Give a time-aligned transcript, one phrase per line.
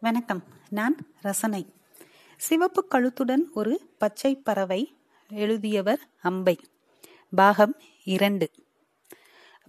[0.00, 0.42] வணக்கம்.
[0.68, 1.72] நான் ரசனை.
[2.36, 4.96] சிவப்பு கழுத்துடன் ஒரு பச்சை பறவை
[5.28, 6.60] எழுதியவர் அம்பை.
[7.36, 7.74] பாகம்
[8.04, 8.50] இரண்டு.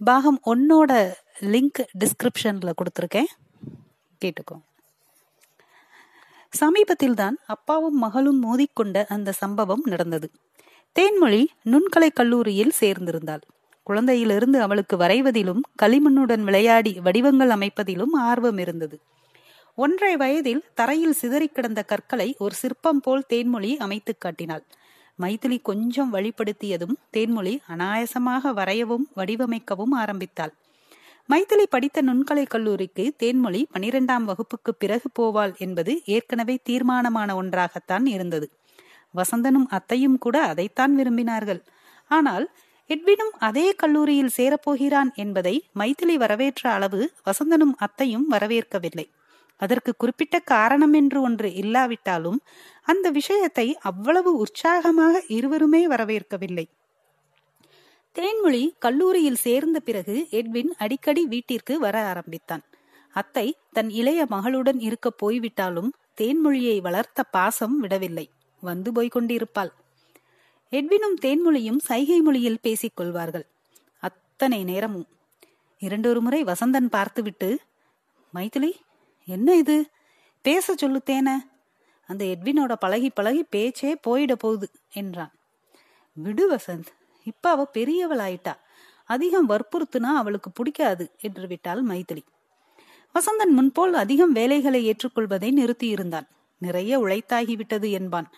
[0.04, 3.30] பாகம் ஒன்னோட லிங்க் டிஸ்கிரிப்ஷன்ல கொடுத்துருக்கேன்.
[4.24, 4.60] கேட்டுக்கோ.
[6.50, 10.30] சமீபத்தில் தான் அப்பாவும் மகளும் மோதிக்கொண்ட அந்த சம்பவம் நடந்தது.
[11.00, 13.40] தேன்மொழி நுண்கலை கல்லூரியில் சேர்ந்திருந்தாள்.
[13.90, 19.00] குழந்தையிலிருந்து அவளுக்கு வரைவதிலும் களிமண்ணுடன் விளையாடி வடிவங்கள் அமைப்பதிலும் ஆர்வம் இருந்தது.
[19.78, 24.64] ஒன்றை வயதில் தரையில் சிதறி கிடந்த கற்களை ஒரு சிற்பம் போல் தேன்மொழி அமைத்து காட்டினாள்.
[25.18, 30.52] மைதிலி கொஞ்சம் வழிப்படுத்தியதும் தேன்மொழி அனாயசமாக வரையவும் வடிவமைக்கவும் ஆரம்பித்தாள்.
[31.28, 38.48] மைதிலி படித்த நுண்கலை கல்லூரிக்கு தேன்மொழி பனிரெண்டாம் வகுப்புக்கு பிறகு போவாள் என்பது ஏற்கனவே தீர்மானமான ஒன்றாகத்தான் இருந்தது.
[39.14, 41.60] வசந்தனும் அத்தையும் கூட அதைத்தான் விரும்பினார்கள்.
[42.10, 42.46] ஆனால்
[42.90, 49.06] எட்வினும் அதே கல்லூரியில் சேரப்போகிறான் என்பதை மைதிலி வரவேற்ற அளவு வசந்தனும் அத்தையும் வரவேற்கவில்லை.
[49.60, 52.38] அதற்கு குறிப்பிட்ட காரணம் என்று ஒன்று இல்லாவிட்டாலும்
[52.82, 56.66] அந்த விஷயத்தை அவ்வளவு உற்சாகமாக இருவருமே வரவேற்கவில்லை.
[58.16, 62.64] தேன்மொழி கல்லூரியில் சேர்ந்த பிறகு எட்வின் அடிக்கடி வீட்டிற்கு வர ஆரம்பித்தான்.
[63.14, 68.26] அத்தை தன் இளைய மகளுடன் இருக்க போய்விட்டாலும் தேன்மொழியை வளர்த்த பாசம் விடவில்லை.
[68.62, 69.72] வந்து போய் கொண்டிருப்பாள்
[70.72, 73.46] எட்வினும் தேன்மொழியும் சைகை மொழியில் பேசிக் கொள்வார்கள்.
[74.02, 75.06] அத்தனை நேரமும்
[75.82, 77.48] இரண்டொரு முறை வசந்தன் பார்த்துவிட்டு
[78.34, 78.70] மைதிலி
[79.28, 79.76] என்ன இது?
[80.44, 81.28] பேச சொல்லுத்தேன
[82.08, 85.32] அந்த எட்வினோட பழகி பழகி பேச்சே போயிட போகுது என்றான்.
[86.16, 86.90] விடு வசந்த்
[87.26, 88.54] இப்ப அவ பெரியவள் ஆயிட்டா
[89.08, 92.22] அதிகம் வற்புறுத்துனா அவளுக்கு பிடிக்காது என்று விட்டாள் மைதிலி.
[93.14, 96.26] வசந்தன் முன்போல் அதிகம் வேலைகளை ஏற்றுக்கொள்வதை நிறுத்தியிருந்தான்.
[96.62, 98.28] நிறைய உழைத்தாகிவிட்டது என்பான்.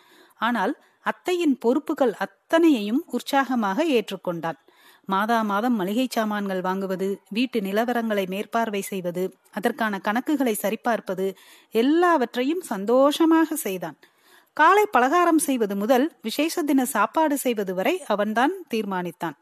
[0.41, 0.73] ஆனால்
[1.07, 4.59] அத்தையின் பொறுப்புகள் அத்தனையையும் உற்சாகமாக ஏற்றுக்கொண்டான்.
[5.05, 11.27] மாதா மாதம் மளிகை சாமான்கள் வாங்குவது வீட்டு நிலவரங்களை மேற்பார்வை செய்வது அதற்கான கணக்குகளை சரிபார்ப்பது
[11.71, 13.97] எல்லாவற்றையும் சந்தோஷமாக செய்தான்.
[14.57, 19.37] காலை பலகாரம் செய்வது முதல் விசேஷ தின சாப்பாடு செய்வது வரை அவன்தான் தீர்மானித்தான்.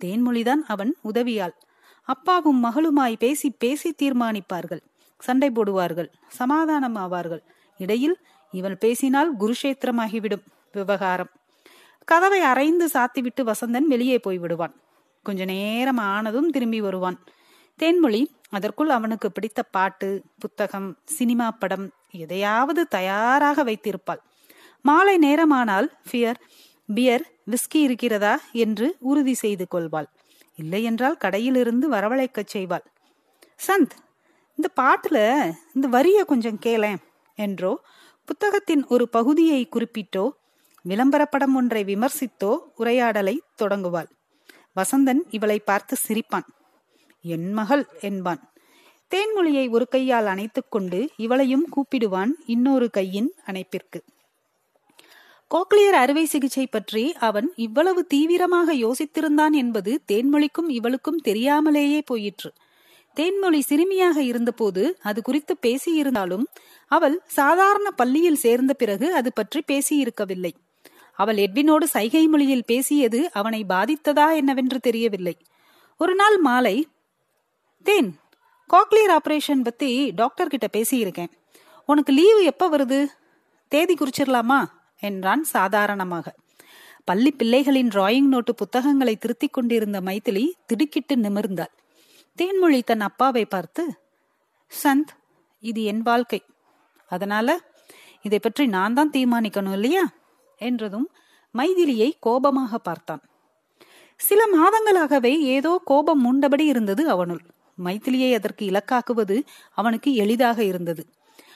[0.00, 1.54] தேன்மொழிதான் அவன் உதவியால்
[2.02, 4.82] அப்பாவும் மகளுமாய் பேசி பேசி தீர்மானிப்பார்கள்.
[5.18, 7.42] சண்டை போடுவார்கள் சமாதானம் ஆவார்கள்.
[7.80, 8.16] இடையில்
[8.52, 11.30] இவள் பேசினால் குருஷேத்திரமாகிவிடும் விவகாரம்.
[12.04, 14.74] கதவை அரைந்து சாத்திவிட்டு வசந்தன் வெளியே போய் விடுவான்
[15.22, 17.18] கொஞ்ச நேரம் ஆனதும் திரும்பி வருவான்.
[17.78, 24.20] தேன்மொழி அதற்குள் அவனுக்கு பிடித்த பாட்டு புத்தகம் சினிமா படம் எதையாவது தயாராக வைத்திருப்பாள்.
[24.82, 26.38] மாலை நேரமானால் ஃபியர்
[26.94, 28.38] பியர் விஸ்கி இருக்கிறதா?
[28.52, 30.08] என்று உறுதி செய்து கொள்வாள்.
[30.54, 32.84] இல்லையென்றால் கடையிலிருந்து வரவழைக்கச் செய்வாள்.
[33.66, 33.94] சந்த்
[34.58, 35.18] இந்த பாட்டுல
[35.74, 37.00] இந்த வரிய கொஞ்சம் கேளேன்
[37.38, 37.72] என்றோ
[38.24, 40.24] புத்தகத்தின் ஒரு பகுதியை குறிப்பிட்டோ
[40.84, 44.10] விளம்பரப்படம் ஒன்றை விமர்சித்தோ உரையாடலை தொடங்குவாள்.
[44.76, 46.48] வசந்தன் இவளை பார்த்து சிரிப்பான்.
[47.20, 48.52] என் மகள் என்பான்.
[49.10, 54.00] தேன்மொழியை ஒரு கையால் அணைத்துக் கொண்டு இவளையும் கூப்பிடுவான் இன்னொரு கையின் அணைப்பிற்கு.
[55.50, 62.52] கோக்லியர் அறுவை சிகிச்சை பற்றி அவன் இவ்வளவு தீவிரமாக யோசித்திருந்தான் என்பது தேன்மொழிக்கும் இவளுக்கும் தெரியாமலேயே போயிற்று.
[63.16, 66.44] தேன்மொழி சிறுமியாக இருந்தபோது அது குறித்து பேசியிருந்தாலும்
[66.86, 70.52] அவள் சாதாரண பள்ளியில் சேர்ந்த பிறகு அது பற்றி பேசியிருக்கவில்லை.
[71.12, 75.36] அவள் எட்வினோடு சைகை மொழியில் பேசியது அவனை பாதித்ததா என்னவென்று தெரியவில்லை.
[75.98, 76.88] ஒரு நாள் மாலை
[77.82, 78.18] தேன்
[78.68, 81.30] காக்லியர் ஆபரேஷன் பத்தி டாக்டர் கிட்ட பேசியிருக்கேன்.
[81.86, 83.06] உனக்கு லீவு எப்ப வருது?
[83.68, 84.64] தேதி குறிச்சிடலாமா?
[85.00, 86.34] என்றான் சாதாரணமாக.
[87.04, 91.72] பள்ளி பிள்ளைகளின் டிராயிங் நோட்டு புத்தகங்களை திருத்திக் கொண்டிருந்த மைத்திலி திடுக்கிட்டு நிமிர்ந்தாள்.
[92.38, 94.00] தேன்மொழி தன் அப்பாவை பார்த்து
[94.82, 95.12] சந்த்
[95.60, 96.42] இது என் வாழ்க்கை.
[97.08, 97.60] அதனால
[98.22, 100.02] இதை பற்றி நான் தான் தீர்மானிக்கணும் இல்லையா?
[100.62, 101.08] என்றதும்
[101.54, 103.22] மைதிலியை கோபமாக பார்த்தான்.
[104.20, 107.42] சில மாதங்களாகவே ஏதோ கோபம் மூண்டபடி இருந்தது அவனுள்.
[107.78, 109.36] மைதிலியை அதற்கு இலக்காக்குவது
[109.78, 111.02] அவனுக்கு எளிதாக இருந்தது.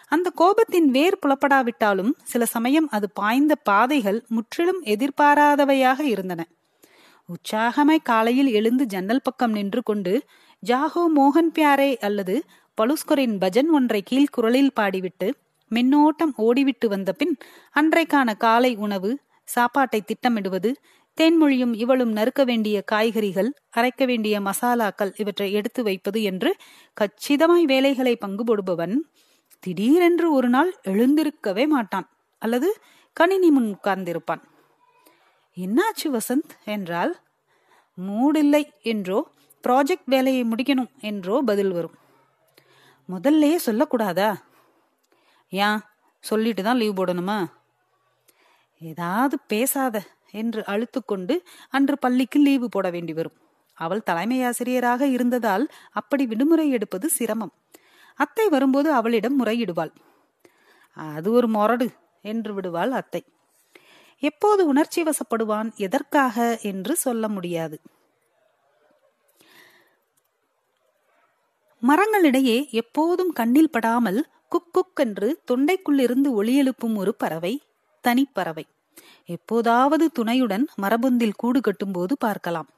[0.08, 6.42] அந்த கோபத்தின் வேர் புலப்படாவிட்டாலும் சில சமயம் அது பாய்ந்த பாதைகள் முற்றிலும் எதிர்பாராதவையாக இருந்தன.
[7.28, 10.12] உற்சாகமாய் காலையில் எழுந்து ஜன்னல் பக்கம் நின்று கொண்டு
[10.62, 12.34] ஜாகோ மோகன் பியாரே அல்லது
[12.78, 15.28] பலுஸ்கரின் பஜன் ஒன்றை கீழ்குரலில் பாடிவிட்டு
[15.70, 17.34] மின்னோட்டம் ஓடிவிட்டு வந்த பின்
[17.74, 19.10] அன்றைக்கான காலை உணவு
[19.44, 20.70] சாப்பாட்டை திட்டமிடுவது
[21.18, 26.50] தேன்மொழியும் இவளும் நறுக்க வேண்டிய காய்கறிகள் அரைக்க வேண்டிய மசாலாக்கள் இவற்றை எடுத்து வைப்பது என்று
[27.00, 28.96] கச்சிதமாய் வேலைகளை பங்கு போடுபவன்
[29.60, 32.08] திடீரென்று ஒரு நாள் எழுந்திருக்கவே மாட்டான்
[32.42, 32.68] அல்லது
[33.12, 34.42] கணினி முன் உட்கார்ந்திருப்பான்.
[35.56, 36.52] என்னாச்சு வசந்த்?
[36.64, 37.12] என்றால்
[37.98, 39.18] மூடில்லை என்றோ
[39.64, 41.94] ப்ராஜெக்ட் வேலையை முடிக்கணும் என்றோ பதில் வரும்.
[43.08, 44.30] முதல்லையே சொல்லக்கூடாதா?
[45.58, 45.80] ஏன்?
[46.24, 47.38] சொல்லிட்டு தான் லீவ் போடணுமா?
[48.80, 49.96] ஏதாவது பேசாத
[50.30, 51.34] என்று அழுத்துக்கொண்டு
[51.70, 53.36] அன்று பள்ளிக்கு லீவு போட வேண்டி வரும்.
[53.78, 57.52] அவள் தலைமை ஆசிரியராக இருந்ததால் அப்படி விடுமுறை எடுப்பது சிரமம்.
[58.18, 59.92] அத்தை வரும்போது அவளிடம் முறையிடுவாள்.
[60.96, 61.88] அது ஒரு மொரடு
[62.24, 63.22] என்று விடுவாள் அத்தை.
[64.22, 65.68] எப்போது உணர்ச்சி வசப்படுவான்?
[65.76, 66.36] எதற்காக?
[66.62, 67.76] என்று சொல்ல முடியாது.
[71.82, 77.62] மரங்களிடையே எப்போதும் கண்ணில் படாமல் குக் குக் என்று தொண்டைக்குள்ளிருந்து ஒளியெழுப்பும் ஒரு பறவை
[78.08, 78.62] தனிப்பறவை
[79.24, 82.68] எப்போதாவது துணையுடன் மரபொந்தில் கூடு கட்டும்போது பார்க்கலாம்.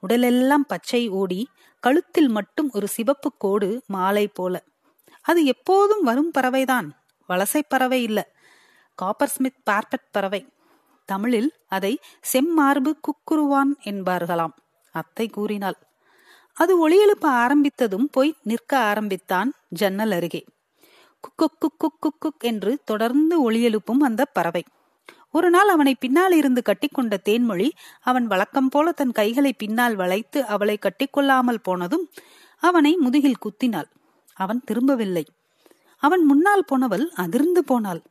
[0.00, 1.48] உடலெல்லாம் பச்சை ஓடி
[1.80, 4.64] கழுத்தில் மட்டும் ஒரு சிவப்பு கோடு மாலை போல.
[5.22, 6.88] அது எப்போதும் வரும் பறவைதான்.
[7.28, 8.34] வலசை பறவை இல்ல.
[8.94, 10.48] காப்பர் ஸ்மித் பார்பட் பறவை.
[11.04, 11.98] தமிழில் அதை
[12.32, 14.54] செம்மார்பு குக்குருவான் என்பார்களாம்.
[14.90, 15.78] அத்தை கூறினாள்.
[16.54, 20.44] அது ஒளியெழுப்ப ஆரம்பித்ததும் போய் நிற்க ஆரம்பித்தான் ஜன்னல் அருகே.
[21.34, 24.64] குக்குக் குக்குக் குக் என்று தொடர்ந்து ஒளியெழுப்பும் அந்த பறவை.
[25.30, 27.70] ஒரு நாள் அவனை பின்னால் இருந்து கட்டிக்கொண்ட தேன்மொழி
[28.00, 32.10] அவன் வழக்கம் போல தன் கைகளை பின்னால் வளைத்து அவளை கட்டிக்கொள்ளாமல் போனதும்
[32.56, 33.90] அவனை முதுகில் குத்தினாள்.
[34.34, 35.26] அவன் திரும்பவில்லை.
[35.98, 38.02] அவன் முன்னால் போனவள் அதிர்ந்து போனாள்.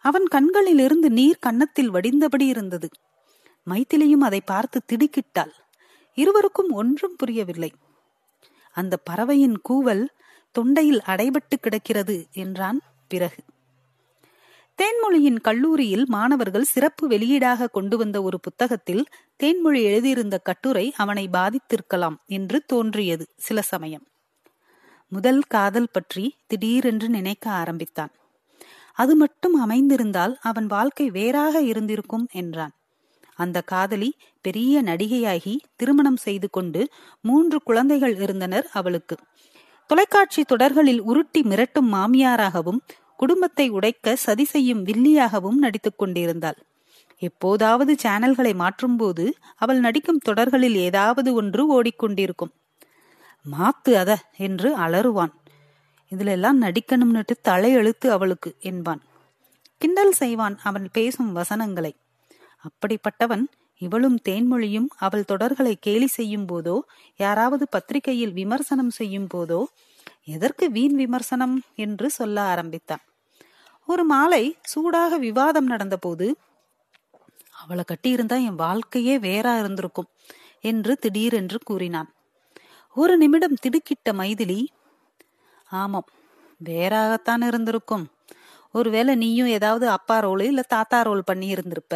[0.00, 2.88] அவன் கண்களிலிருந்து நீர் கன்னத்தில் வடிந்தபடி இருந்தது.
[3.70, 5.50] மைத்திலியும் அதை பார்த்து திடுக்கிட்டாள்.
[6.14, 7.72] இருவருக்கும் ஒன்றும் புரியவில்லை.
[8.72, 10.06] அந்த பறவையின் கூவல்
[10.58, 13.42] தொண்டையில் அடைபட்டு கிடக்கிறது என்றான் பிறகு.
[14.78, 19.04] தேன்மொழியின் கல்லூரியில் மாணவர்கள் சிறப்பு வெளியீடாக கொண்டு வந்த ஒரு புத்தகத்தில்
[19.42, 24.06] தேன்மொழி எழுதியிருந்த கட்டுரை அவனை பாதித்திருக்கலாம் என்று தோன்றியது சில சமயம்.
[25.08, 28.12] முதல் காதல் பற்றி திடீரென்று நினைக்க ஆரம்பித்தான்.
[28.92, 32.72] அது மட்டும் அமைந்திருந்தால் அவன் வாழ்க்கை வேறாக இருந்திருக்கும் என்றான்.
[33.34, 36.88] அந்த காதலி பெரிய நடிகையாகி திருமணம் செய்து கொண்டு
[37.20, 39.16] மூன்று குழந்தைகள் இருந்தனர் அவளுக்கு.
[39.92, 42.78] தொலைக்காட்சி தொடர்களில் உருட்டி மிரட்டும் மாமியாராகவும்
[43.16, 46.58] குடும்பத்தை உடைக்க சதி செய்யும் வில்லியாகவும் நடித்துக் கொண்டிருந்தாள்.
[47.18, 52.52] எப்போதாவது சேனல்களை மாற்றும்போது அவள் நடிக்கும் தொடர்களில் ஏதாவது ஒன்று ஓடிக்கொண்டிருக்கும்.
[53.44, 55.32] மாத்து அத என்று அலறுவான்.
[56.12, 59.02] இதுல எல்லாம் நடிக்கணும்னுட்டு தலையெழுத்து அவளுக்கு என்பான்.
[59.78, 61.96] கிண்டல் செய்வான் அவன் பேசும் வசனங்களை.
[62.64, 63.46] அப்படிப்பட்டவன்
[63.82, 66.76] இவளும் தேன்மொழியும் அவள் தொடர்களை கேலி செய்யும் போதோ
[67.20, 69.60] யாராவது பத்திரிகையில் விமர்சனம் செய்யும் போதோ
[70.26, 71.56] எதற்கு வீண் விமர்சனம்?
[71.76, 73.02] என்று சொல்ல ஆரம்பித்தான்.
[73.88, 76.26] ஒரு மாலை சூடாக விவாதம் நடந்தபோது
[77.52, 80.08] அவளை கட்டியிருந்தா என் வாழ்க்கையே வேறா இருந்திருக்கும்
[80.64, 82.08] என்று திடீரென்று கூறினான்.
[82.96, 84.60] ஒரு நிமிடம் திடுக்கிட்ட மைதிலி
[85.70, 86.08] ஆமாம்
[86.60, 88.04] வேறாகத்தான் இருந்திருக்கும்.
[88.74, 91.94] ஒருவேளை நீயும் ஏதாவது அப்பா ரோல் இல்ல தாத்தா ரோல் பண்ணி இருந்திருப்ப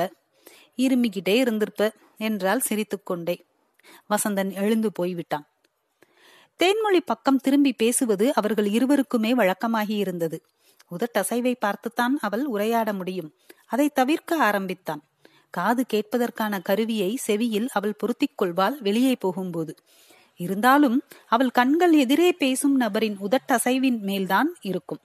[0.76, 3.37] இருமிக்கிட்டே இருந்திருப்ப என்றால் சிரித்துக்கொண்டே
[4.11, 5.46] வசந்தன் எழுந்து போய்விட்டான்.
[6.61, 10.43] தேன்மொழி பக்கம் திரும்பி பேசுவது அவர்கள் இருவருக்குமே வழக்கமாகி இருந்தது
[10.90, 13.31] உதட்டசைவை பார்த்துத்தான் அவள் உரையாட முடியும்.
[13.67, 15.02] அதை தவிர்க்க ஆரம்பித்தான்.
[15.50, 19.75] காது கேட்பதற்கான கருவியை செவியில் அவள் பொருத்திக் கொள்வாள் வெளியே போகும்போது.
[20.40, 24.99] இருந்தாலும் அவள் கண்கள் எதிரே பேசும் நபரின் உதட்டசைவின் மேல்தான் இருக்கும்.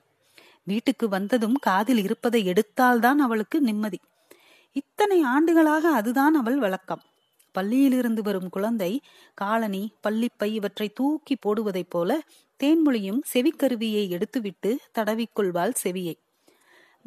[0.63, 4.00] வீட்டுக்கு வந்ததும் காதில் இருப்பதை எடுத்தால்தான் அவளுக்கு நிம்மதி.
[4.73, 7.01] இத்தனை ஆண்டுகளாக அதுதான் அவள் வழக்கம்.
[7.57, 9.01] பள்ளியிலிருந்து வரும் குழந்தை
[9.33, 12.21] காலனி பள்ளிப்பை இவற்றை தூக்கி போடுவதைப் போல
[12.63, 16.13] தேன்மொழியும் செவிக்கருவியை எடுத்துவிட்டு தடவிக்கொள்வாள் செவியை.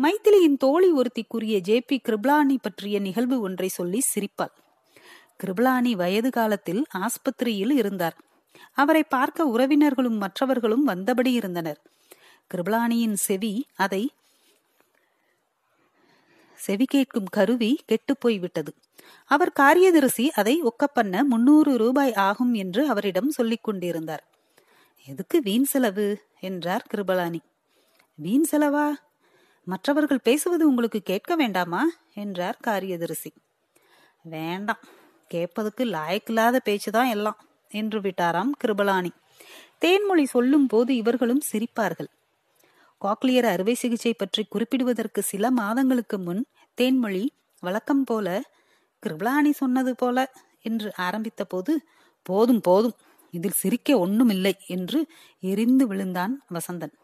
[0.03, 1.81] மைத்திலியின் தோழி ஒருத்தி கூறிய ஜே.
[1.81, 2.01] பி.
[2.09, 4.55] கிருப்லானி பற்றிய நிகழ்வு ஒன்றை சொல்லி சிரிப்பாள்.
[5.45, 8.17] கிருபலானி வயது காலத்தில் ஆஸ்பத்திரியில் இருந்தார்.
[8.73, 11.81] அவரை பார்க்க உறவினர்களும் மற்றவர்களும் வந்தபடி இருந்தனர்.
[12.55, 14.11] கிருபலானியின் செவி அதை
[16.65, 18.75] செவி கேட்கும் கருவி கெட்டுப்போய் விட்டது
[19.25, 24.25] அவர் காரியதரிசி அதை ஒக்கப்பண்ண முன்னூறு ரூபாய் ஆகும் என்று அவரிடம் சொல்லிக் கொண்டிருந்தார்.
[25.07, 26.07] எதுக்கு வீண் செலவு?
[26.41, 27.41] என்றார் கிருபலானி.
[28.15, 28.87] வீண் செலவா?
[29.65, 31.83] மற்றவர்கள் பேசுவது உங்களுக்கு கேட்க வேண்டாமா?
[32.15, 33.31] என்றார் காரியதரிசி.
[34.23, 34.83] வேண்டாம்.
[35.35, 39.11] கேட்பதுக்கு லாயக்கில்லாத பேச்சுதான் எல்லாம் என்று விட்டாராம் கிருபலானி.
[39.81, 42.11] தேன்மொழி சொல்லும் போது இவர்களும் சிரிப்பார்கள்.
[43.01, 46.43] காக்லியர் அறுவை சிகிச்சை பற்றி குறிப்பிடுவதற்கு சில மாதங்களுக்கு முன்
[46.79, 47.25] தேன்மொழி
[47.63, 48.29] வழக்கம் போல
[49.03, 50.19] கிருபலானி சொன்னது போல
[50.63, 51.73] என்று ஆரம்பித்த போது
[52.27, 52.97] போதும் போதும்
[53.35, 54.99] இதில் சிரிக்க ஒண்ணுமில்லை என்று
[55.43, 56.95] எரிந்து விழுந்தான் வசந்தன்.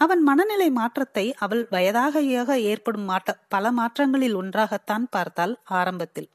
[0.00, 2.22] அவன் மனநிலை மாற்றத்தை அவள் வயதாக
[2.70, 6.28] ஏற்படும் மாற்ற பல மாற்றங்களில் ஒன்றாகத்தான் பார்த்தாள் ஆரம்பத்தில்.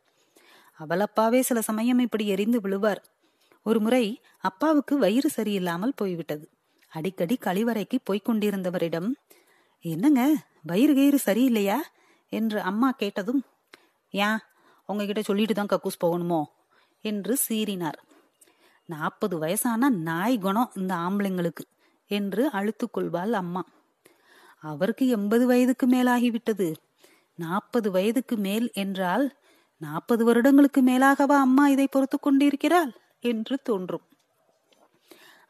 [0.80, 3.02] அவள் அப்பாவே சில சமயம் இப்படி எரிந்து விழுவார்.
[3.66, 4.06] ஒரு முறை
[4.44, 6.46] அப்பாவுக்கு வயிறு சரியில்லாமல் போய்விட்டது.
[6.92, 9.10] அடிக்கடி கழிவறைக்கு போய்க் கொண்டிருந்தவரிடம்
[9.86, 10.22] என்னங்க
[10.64, 11.78] வயிறு கயிறு சரியில்லையா?
[12.34, 13.42] என்று அம்மா கேட்டதும்
[14.14, 14.40] ஏன்
[14.90, 16.42] உங்ககிட்ட சொல்லிட்டு தான் கக்கூஸ் போகணுமோ?
[17.06, 18.00] என்று சீறினார்.
[18.90, 21.64] நாற்பது வயசான நாய் குணம் இந்த ஆம்பளைங்களுக்கு
[22.12, 23.64] என்று அழுத்து கொள்வாள் அம்மா.
[24.60, 26.68] அவருக்கு எண்பது வயதுக்கு மேலாகிவிட்டது.
[27.40, 29.26] நாற்பது வயதுக்கு மேல் என்றால்
[29.82, 32.92] நாற்பது வருடங்களுக்கு மேலாகவா அம்மா இதை பொறுத்து கொண்டிருக்கிறாள்?
[33.24, 34.06] என்று தோன்றும்.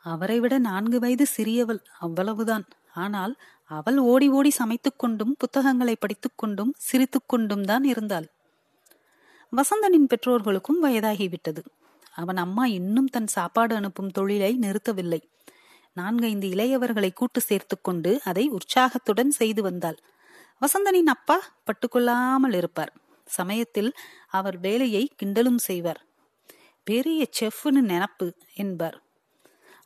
[0.05, 2.65] அவரை விட நான்கு வயது சிறியவள் அவ்வளவுதான்.
[2.93, 8.27] ஆனால் அவள் ஓடி ஓடி சமைத்துக் கொண்டும் புத்தகங்களை படித்துக் கொண்டும் சிரித்துக் கொண்டும் தான் இருந்தாள்.
[9.53, 11.61] வசந்தனின் பெற்றோர்களுக்கும் வயதாகிவிட்டது.
[12.11, 15.21] அவன் அம்மா இன்னும் தன் சாப்பாடு அனுப்பும் தொழிலை நிறுத்தவில்லை.
[15.93, 19.97] நான்கைந்து இளையவர்களை கூட்டு சேர்த்து கொண்டு அதை உற்சாகத்துடன் செய்து வந்தாள்.
[20.61, 22.93] வசந்தனின் அப்பா பட்டுக்கொள்ளாமல் இருப்பார்.
[23.25, 23.93] சமயத்தில்
[24.29, 26.05] அவர் வேலையை கிண்டலும் செய்வார்.
[26.83, 28.97] பெரிய செஃப்னு நினப்பு என்பார்.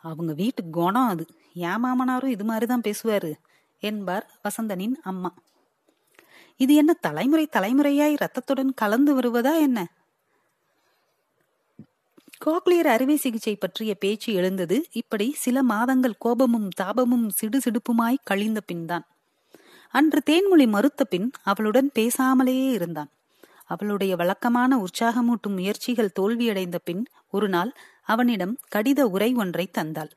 [0.05, 1.25] அவங்க வீட்டு குணம் அது.
[1.53, 3.31] ஏன் மாமனாரும் இது மாதிரிதான் பேசுவாரு
[3.83, 5.33] என்பார் வசந்தனின் அம்மா.
[6.59, 9.79] இது என்ன தலைமுறை தலைமுறையாய் ரத்தத்துடன் கலந்து வருவதா என்ன?
[12.45, 19.05] கோக்லியர் அறுவை சிகிச்சை பற்றிய பேச்சு எழுந்தது இப்படி சில மாதங்கள் கோபமும் தாபமும் சிடுசிடுப்புமாய் கழிந்த பின்தான்.
[19.93, 23.11] அன்று தேன்மொழி மறுத்த பின் அவளுடன் பேசாமலேயே இருந்தான்.
[23.65, 27.71] அவளுடைய வழக்கமான உற்சாகமூட்டும் முயற்சிகள் தோல்வியடைந்த பின் ஒரு நாள்
[28.07, 30.11] அவனிடம் கடித உரை ஒன்றை தந்தாள்.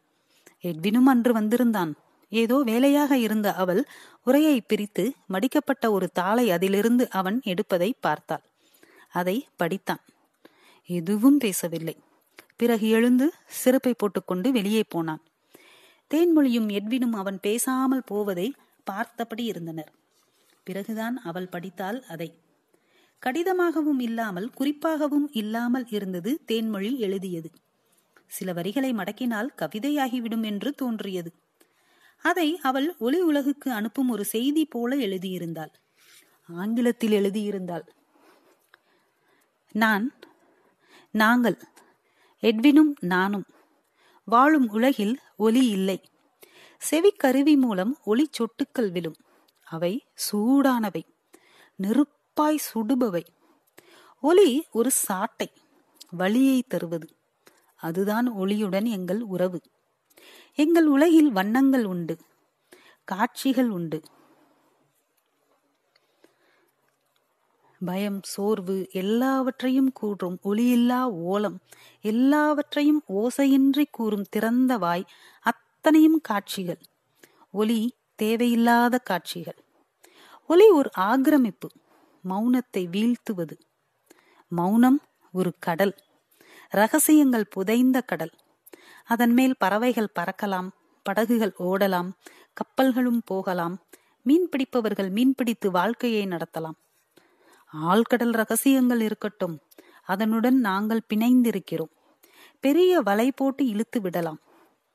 [0.61, 1.93] எட்வினும் அன்று வந்திருந்தான்.
[2.29, 3.89] ஏதோ வேலையாக இருந்த அவள்
[4.23, 8.45] உரையை பிரித்து மடிக்கப்பட்ட ஒரு தாளை அதிலிருந்து அவன் எடுப்பதை பார்த்தாள்.
[9.09, 10.03] அதை படித்தான்.
[10.89, 11.97] எதுவும் பேசவில்லை.
[12.57, 15.23] பிறகு எழுந்து சிறப்பை போட்டுக்கொண்டு வெளியே போனான்.
[16.11, 18.55] தேன்மொழியும் எட்வினும் அவன் பேசாமல் போவதை
[18.85, 19.93] பார்த்தபடி இருந்தனர்.
[20.65, 22.29] பிறகுதான் அவள் படித்தாள் அதை.
[23.23, 27.51] கடிதமாகவும் இல்லாமல் குறிப்பாகவும் இல்லாமல் இருந்தது தேன்மொழி எழுதியது.
[28.29, 31.33] சில வரிகளை மடக்கினால் கவிதையாகிவிடும் என்று தோன்றியது.
[32.23, 35.73] அதை அவள் ஒளி உலகுக்கு அனுப்பும் ஒரு செய்தி போல எழுதியிருந்தாள்.
[36.49, 37.87] ஆங்கிலத்தில் எழுதியிருந்தாள்.
[39.73, 40.19] நான்
[41.11, 41.61] நாங்கள்
[42.41, 43.45] எட்வினும் நானும்
[44.25, 46.01] வாழும் உலகில் ஒலி இல்லை.
[46.91, 49.17] செவிக்கருவி மூலம் ஒளி சொட்டுக்கள் விழும்.
[49.65, 51.03] அவை சூடானவை
[51.83, 53.25] நெருப்பாய் சுடுபவை.
[54.21, 55.53] ஒலி ஒரு சாட்டை
[56.11, 57.18] வழியை தருவது.
[57.79, 59.61] அதுதான் ஒளியுடன் எங்கள் உறவு.
[60.55, 62.19] எங்கள் உலகில் வண்ணங்கள் உண்டு
[63.05, 64.03] காட்சிகள் உண்டு.
[67.85, 71.59] பயம் சோர்வு எல்லாவற்றையும் கூறும் ஒளியில்லா ஓலம்
[72.01, 75.05] எல்லாவற்றையும் ஓசையின்றி கூறும் திறந்த வாய்
[75.41, 76.81] அத்தனையும் காட்சிகள்.
[77.51, 79.65] ஒலி தேவையில்லாத காட்சிகள்.
[80.47, 81.69] ஒலி ஒரு ஆக்கிரமிப்பு
[82.25, 83.57] மௌனத்தை வீழ்த்துவது.
[84.49, 85.01] மௌனம்
[85.33, 85.95] ஒரு கடல்.
[86.69, 88.31] ரகசியங்கள் புதைந்த கடல்.
[89.05, 90.69] அதன் மேல் பறவைகள் பறக்கலாம்
[91.03, 92.11] படகுகள் ஓடலாம்
[92.53, 93.79] கப்பல்களும் போகலாம்
[94.23, 96.79] மீன் பிடிப்பவர்கள் மீன்பிடித்து வாழ்க்கையை நடத்தலாம்.
[97.73, 99.59] ஆழ்கடல் ரகசியங்கள் இருக்கட்டும்
[100.03, 101.93] அதனுடன் நாங்கள் பிணைந்திருக்கிறோம்.
[102.61, 104.41] பெரிய வலை போட்டு இழுத்து விடலாம்.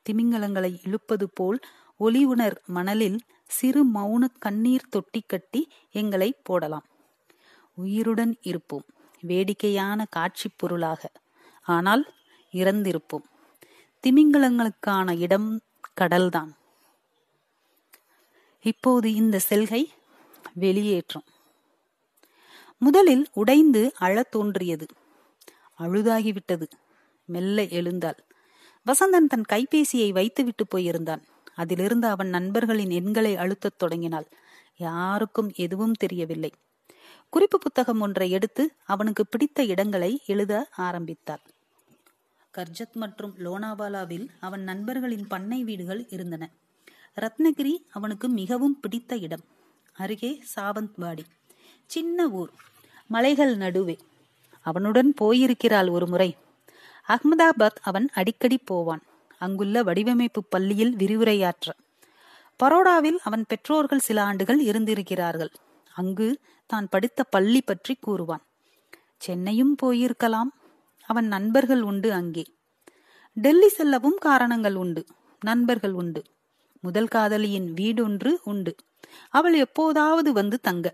[0.09, 1.59] திமிங்கலங்களை இழுப்பது போல்
[1.97, 6.85] ஒளி உணர் மணலில் சிறு மௌன கண்ணீர் தொட்டி கட்டி எங்களை போடலாம்.
[7.73, 8.85] உயிருடன் இருப்போம்.
[9.21, 11.11] வேடிக்கையான காட்சி பொருளாக.
[11.63, 12.13] ஆனால்
[12.53, 13.23] இறந்திருப்போம்.
[14.07, 15.61] திமிங்கலங்களுக்கான இடம்
[16.01, 16.57] கடல்தான்.
[18.61, 19.91] இப்போது இந்த செல்கை
[20.53, 21.23] வெளியேற்றும்.
[22.77, 24.85] முதலில் உடைந்து அழத் தோன்றியது.
[25.79, 26.67] அழுதாகிவிட்டது.
[27.25, 28.23] மெல்ல எழுந்தாள்.
[28.85, 31.23] வசந்தன் தன் கைபேசியை வைத்துவிட்டு போயிருந்தான்.
[31.55, 34.27] அதிலிருந்து அவன் நண்பர்களின் எண்களை அழுத்தத் தொடங்கினாள்.
[34.77, 36.51] யாருக்கும் எதுவும் தெரியவில்லை.
[37.29, 41.41] குறிப்பு புத்தகம் ஒன்றை எடுத்து அவனுக்கு பிடித்த இடங்களை எழுத ஆரம்பித்தாள்.
[42.57, 46.49] கர்ஜத் மற்றும் லோனாவாலாவில் அவன் நண்பர்களின் பண்ணை வீடுகள் இருந்தன.
[47.15, 49.43] ரத்னகிரி அவனுக்கு மிகவும் பிடித்த இடம்.
[49.93, 51.23] அருகே சாவந்த்வாடி.
[51.85, 52.51] சின்ன ஊர்.
[53.07, 53.97] மலைகள் நடுவே.
[54.61, 56.35] அவனுடன் போயிருக்கிறாள் ஒரு முறை
[57.07, 59.01] அகமதாபாத் அவன் அடிக்கடி போவான்.
[59.39, 61.69] அங்குள்ள வடிவமைப்பு பள்ளியில் விரிவுரையாற்ற.
[62.63, 65.51] பரோடாவில் அவன் பெற்றோர்கள் சில ஆண்டுகள் இருந்திருக்கிறார்கள்.
[65.93, 68.45] அங்கு தான் படித்த பள்ளி பற்றி கூறுவான்.
[69.27, 70.51] சென்னையும் போயிருக்கலாம்.
[71.13, 72.43] அவன் நண்பர்கள் உண்டு அங்கே.
[73.37, 75.01] டெல்லி செல்லவும் காரணங்கள் உண்டு.
[75.41, 76.21] நண்பர்கள் உண்டு.
[76.81, 78.75] முதல் காதலியின் வீடொன்று உண்டு.
[79.29, 80.87] அவள் எப்போதாவது வந்து தங்க.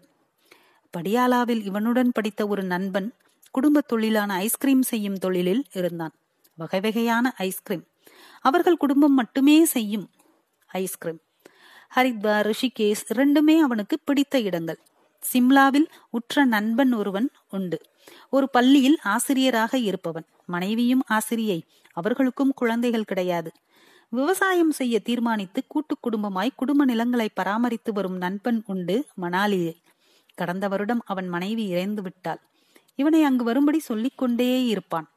[0.93, 3.09] படியாலாவில் இவனுடன் படித்த ஒரு நண்பன்
[3.51, 6.15] குடும்ப தொழிலான ஐஸ்கிரீம் செய்யும் தொழிலில் இருந்தான்.
[6.57, 7.85] வகை வகையான ஐஸ்கிரீம்
[8.41, 10.07] அவர்கள் குடும்பம் மட்டுமே செய்யும்
[10.67, 11.21] ஐஸ்கிரீம்
[11.95, 14.79] ஹரித்வார் ரிஷிகேஷ் இரண்டுமே அவனுக்கு பிடித்த இடங்கள்.
[15.23, 17.77] சிம்லாவில் உற்ற நண்பன் ஒருவன் உண்டு.
[18.29, 20.25] ஒரு பள்ளியில் ஆசிரியராக இருப்பவன்.
[20.45, 21.63] மனைவியும் ஆசிரியை.
[21.93, 23.51] அவர்களுக்கும் குழந்தைகள் கிடையாது.
[24.09, 29.73] விவசாயம் செய்ய தீர்மானித்து கூட்டு குடும்பமாய் குடும்ப நிலங்களை பராமரித்து வரும் நண்பன் உண்டு மணாலியை.
[30.35, 32.39] கடந்த வருடம் அவன் மனைவி இறந்து விட்டாள்.
[32.95, 35.11] இவனை அங்கு வரும்படி சொல்லிக் கொண்டே இருப்பான்.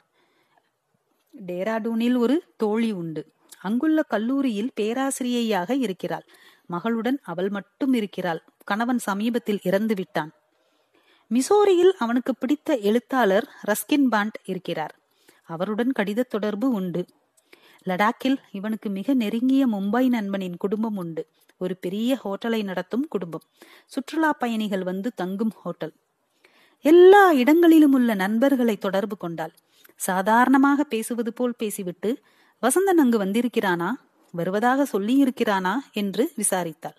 [1.47, 3.33] டேராடூனில் ஒரு தோழி உண்டு.
[3.61, 6.25] அங்குள்ள கல்லூரியில் பேராசிரியையாக இருக்கிறாள்.
[6.73, 8.45] மகளுடன் அவள் மட்டும் இருக்கிறாள்.
[8.65, 10.33] கணவன் சமீபத்தில் இறந்து விட்டான்.
[11.33, 14.99] மிசோரியில் அவனுக்கு பிடித்த எழுத்தாளர் ரஸ்கின் பாண்ட் இருக்கிறார்.
[15.43, 17.07] அவருடன் கடித தொடர்பு உண்டு.
[17.85, 21.27] லடாக்கில் இவனுக்கு மிக நெருங்கிய மும்பை நண்பனின் குடும்பம் உண்டு.
[21.59, 23.43] ஒரு பெரிய ஹோட்டலை நடத்தும் குடும்பம்.
[23.87, 25.93] சுற்றுலா பயணிகள் வந்து தங்கும் ஹோட்டல்.
[26.81, 29.53] எல்லா இடங்களிலும் உள்ள நண்பர்களை தொடர்பு கொண்டாள்.
[29.97, 32.19] சாதாரணமாக பேசுவது போல் பேசிவிட்டு
[32.63, 33.91] வசந்தன் அங்கு வந்திருக்கிறானா?
[34.33, 35.75] வருவதாக சொல்லியிருக்கிறானா?
[35.93, 36.97] என்று விசாரித்தாள்.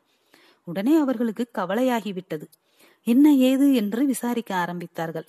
[0.64, 2.48] உடனே அவர்களுக்கு கவலையாகிவிட்டது.
[3.04, 5.28] என்ன ஏது என்று விசாரிக்க ஆரம்பித்தார்கள்.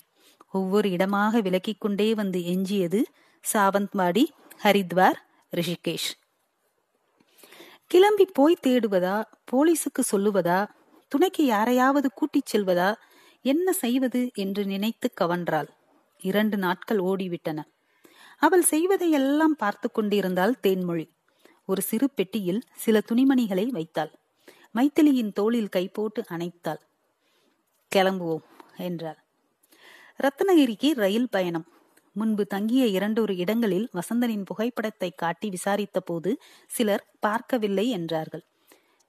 [0.53, 3.01] ஒவ்வொரு இடமாக விலக்கிக் கொண்டே வந்து எஞ்சியது
[3.53, 4.25] சாவந்த்வாடி
[4.63, 5.19] ஹரித்வார்
[5.57, 6.11] ரிஷிகேஷ்.
[7.87, 9.17] கிளம்பி போய் தேடுவதா
[9.53, 10.69] போலீசுக்கு சொல்லுவதா
[11.09, 12.95] துணைக்கு யாரையாவது கூட்டிச் செல்வதா
[13.43, 15.69] என்ன செய்வது என்று நினைத்து கவன்றாள்.
[16.21, 17.61] இரண்டு நாட்கள் ஓடிவிட்டன.
[18.39, 21.07] அவள் செய்வதையெல்லாம் பார்த்து கொண்டிருந்தாள் தேன்மொழி.
[21.67, 24.13] ஒரு சிறு பெட்டியில் சில துணிமணிகளை வைத்தாள்.
[24.75, 26.81] மைத்திலியின் தோளில் கை போட்டு அணைத்தாள்.
[27.95, 28.45] கிளம்புவோம்
[28.77, 29.25] என்றார்.
[30.23, 31.67] ரத்னகிரிக்கு ரயில் பயணம்.
[32.13, 38.45] முன்பு தங்கிய இரண்டொரு இடங்களில் வசந்தனின் புகைப்படத்தை காட்டி விசாரித்த போது சிலர் பார்க்கவில்லை என்றார்கள்.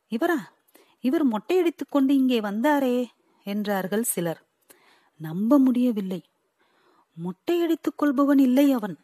[0.09, 0.37] இவரா?
[1.01, 3.05] இவர் மொட்டையடித்துக் கொண்டு இங்கே வந்தாரே
[3.43, 4.41] என்றார்கள் சிலர்.
[5.17, 6.23] நம்ப முடியவில்லை.
[7.17, 8.97] மொட்டையடித்துக் கொள்பவன் இல்லை அவன்.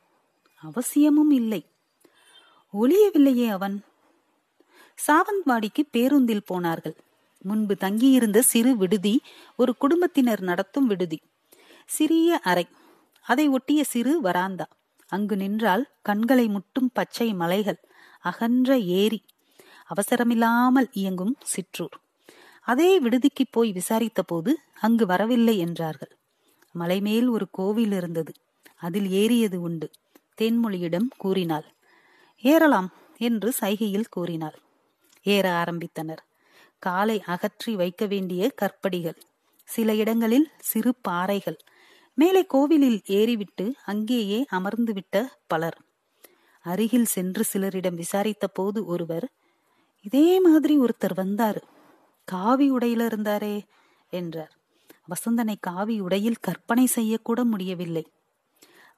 [0.61, 1.65] அவசியமும் இல்லை.
[2.73, 3.83] ஒளியவில்லையே அவன்.
[5.07, 6.95] சாவந்த்வாடிக்கு பேருந்தில் போனார்கள்.
[7.41, 9.21] முன்பு தங்கியிருந்த சிறு விடுதி
[9.57, 11.19] ஒரு குடும்பத்தினர் நடத்தும் விடுதி.
[11.85, 12.67] சிறிய அறை.
[13.21, 14.67] அதை ஒட்டிய சிறு வராந்தா.
[15.07, 17.79] அங்கு நின்றால் கண்களை முட்டும் பச்சை மலைகள்.
[18.19, 19.23] அகன்ற ஏரி.
[19.87, 21.95] அவசரமில்லாமல் இயங்கும் சிற்றூர்.
[22.61, 26.17] அதே விடுதிக்கு போய் விசாரித்த போது அங்கு வரவில்லை என்றார்கள்.
[26.79, 28.33] மலைமேல் ஒரு கோவில் இருந்தது.
[28.75, 29.91] அதில் ஏறியது உண்டு.
[30.41, 31.65] தேன்மொழியிடம் கூறினாள்.
[32.43, 34.59] ஏறலாம் என்று சைகையில் கூறினாள்.
[35.23, 36.23] ஏற ஆரம்பித்தனர்.
[36.81, 39.19] காலை அகற்றி வைக்க வேண்டிய கற்படிகள்.
[39.69, 41.57] சில இடங்களில் சிறு பாறைகள்.
[42.17, 45.77] மேலே கோவிலில் ஏறிவிட்டு அங்கேயே அமர்ந்துவிட்ட பலர்.
[46.65, 49.27] அருகில் சென்று சிலரிடம் விசாரித்த போது ஒருவர்
[50.05, 51.61] இதே மாதிரி ஒருத்தர் வந்தாரு.
[52.27, 53.55] காவி உடையில இருந்தாரே
[54.09, 54.53] என்றார்.
[55.05, 58.05] வசந்தனை காவி உடையில் கற்பனை செய்யக்கூட முடியவில்லை.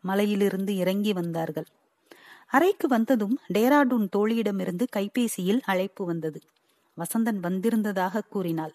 [0.01, 1.67] மலையிலிருந்து இறங்கி வந்தார்கள்.
[2.47, 6.41] அறைக்கு வந்ததும் டேராடூன் தோழியிடமிருந்து கைபேசியில் அழைப்பு வந்தது.
[6.97, 8.73] வசந்தன் வந்திருந்ததாக கூறினாள்.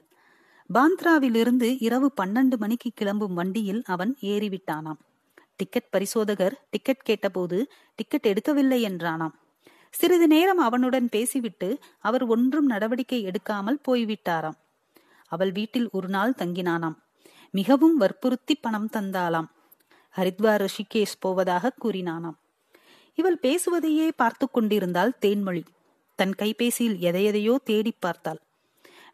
[0.74, 5.00] பாந்த்ராவிலிருந்து இரவு பன்னெண்டு மணிக்கு கிளம்பும் வண்டியில் அவன் ஏறிவிட்டானாம்.
[5.56, 9.34] டிக்கெட் பரிசோதகர் டிக்கெட் கேட்டபோது டிக்கெட் எடுக்கவில்லை என்றானாம்.
[9.90, 14.58] சிறிது நேரம் அவனுடன் பேசிவிட்டு அவர் ஒன்றும் நடவடிக்கை எடுக்காமல் போய்விட்டாராம்.
[15.26, 16.96] அவள் வீட்டில் ஒரு நாள் தங்கினானாம்.
[17.50, 19.48] மிகவும் வற்புறுத்தி பணம் தந்தாளாம்.
[20.16, 22.36] ஹரித்வார் ரிஷிகேஷ் போவதாக கூறினானாம்.
[23.14, 25.62] இவள் பேசுவதையே பார்த்து கொண்டிருந்தாள் தேன்மொழி.
[26.20, 28.40] தன் கைபேசியில் எதையெதையோ தேடி பார்த்தாள்.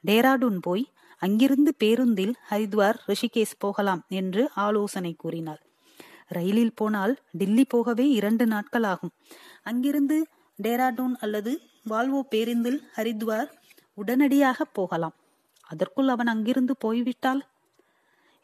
[0.06, 0.84] டேராடூன் போய்
[1.22, 5.60] அங்கிருந்து பேருந்தில் ஹரித்வார் ரிஷிகேஷ் போகலாம் என்று ஆலோசனை கூறினாள்.
[6.28, 9.12] ரயிலில் போனால் டில்லி போகவே இரண்டு நாட்கள் ஆகும்.
[9.62, 10.18] அங்கிருந்து
[10.58, 11.52] டேராடூன் அல்லது
[11.90, 13.50] வால்வோ பேருந்தில் ஹரித்வார்
[13.98, 15.16] உடனடியாக போகலாம்.
[15.70, 17.42] அதற்குள் அவன் அங்கிருந்து போய்விட்டால்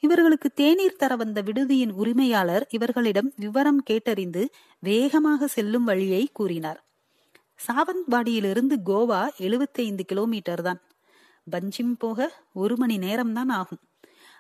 [0.03, 4.43] இவர்களுக்கு தேநீர் தர வந்த விடுதியின் உரிமையாளர் இவர்களிடம் விவரம் கேட்டறிந்து
[4.83, 6.81] வேகமாக செல்லும் வழியை கூறினார்.
[7.67, 10.81] சாவந்த்வாடியிலிருந்து கோவா எழுபத்தைந்து கிலோமீட்டர் தான்.
[11.51, 13.79] பஞ்சிம் போக ஒரு மணி நேரம்தான் ஆகும்.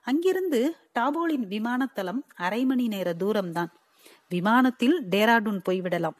[0.02, 3.70] அங்கிருந்து டாபோலின் விமானத்தளம் அரை மணி நேர தூரம்தான்
[4.28, 6.16] விமானத்தில் டேராடூன் போய்விடலாம்.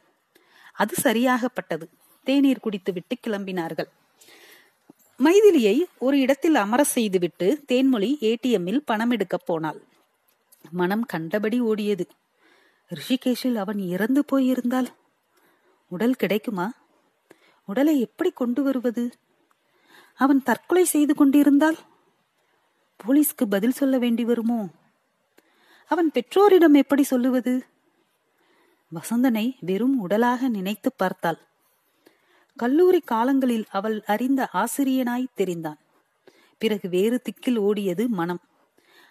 [0.73, 1.89] அது சரியாகப்பட்டது.
[2.23, 3.87] தேநீர் குடித்துவிட்டு கிளம்பினார்கள்.
[5.17, 9.83] மைதிலியை ஒரு இடத்தில் அமர செய்துவிட்டு தேன்மொழி ஏடிஎம்மில் பணம் எடுக்கப் போனாள்.
[10.71, 12.05] மனம் கண்டபடி ஓடியது.
[12.89, 14.87] ரிஷிகேஷில் அவன் இறந்து போயிருந்தால்?
[15.87, 16.71] உடல் கிடைக்குமா?
[17.65, 19.11] உடலை எப்படி கொண்டு வருவது?
[20.15, 21.77] அவன் தற்கொலை செய்து கொண்டிருந்தால்
[23.07, 24.67] போலீஸ்க்கு பதில் சொல்ல வேண்டி வருமோ?
[25.87, 27.65] அவன் பெற்றோரிடம் எப்படி சொல்லுவது?
[28.95, 31.37] வசந்தனை வெறும் உடலாக நினைத்து பார்த்தாள்.
[32.55, 35.77] கல்லூரி காலங்களில் அவள் அறிந்த ஆசிரியனாய் தெரிந்தான்.
[36.57, 38.39] பிறகு வேறு திக்கில் ஓடியது மனம்.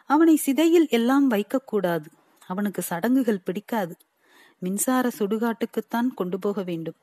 [0.07, 2.07] அவனை சிதையில் எல்லாம் வைக்கக்கூடாது.
[2.47, 3.97] அவனுக்கு சடங்குகள் பிடிக்காது.
[4.59, 6.95] மின்சார சுடுகாட்டுக்குத்தான் கொண்டு போக வேண்டும்.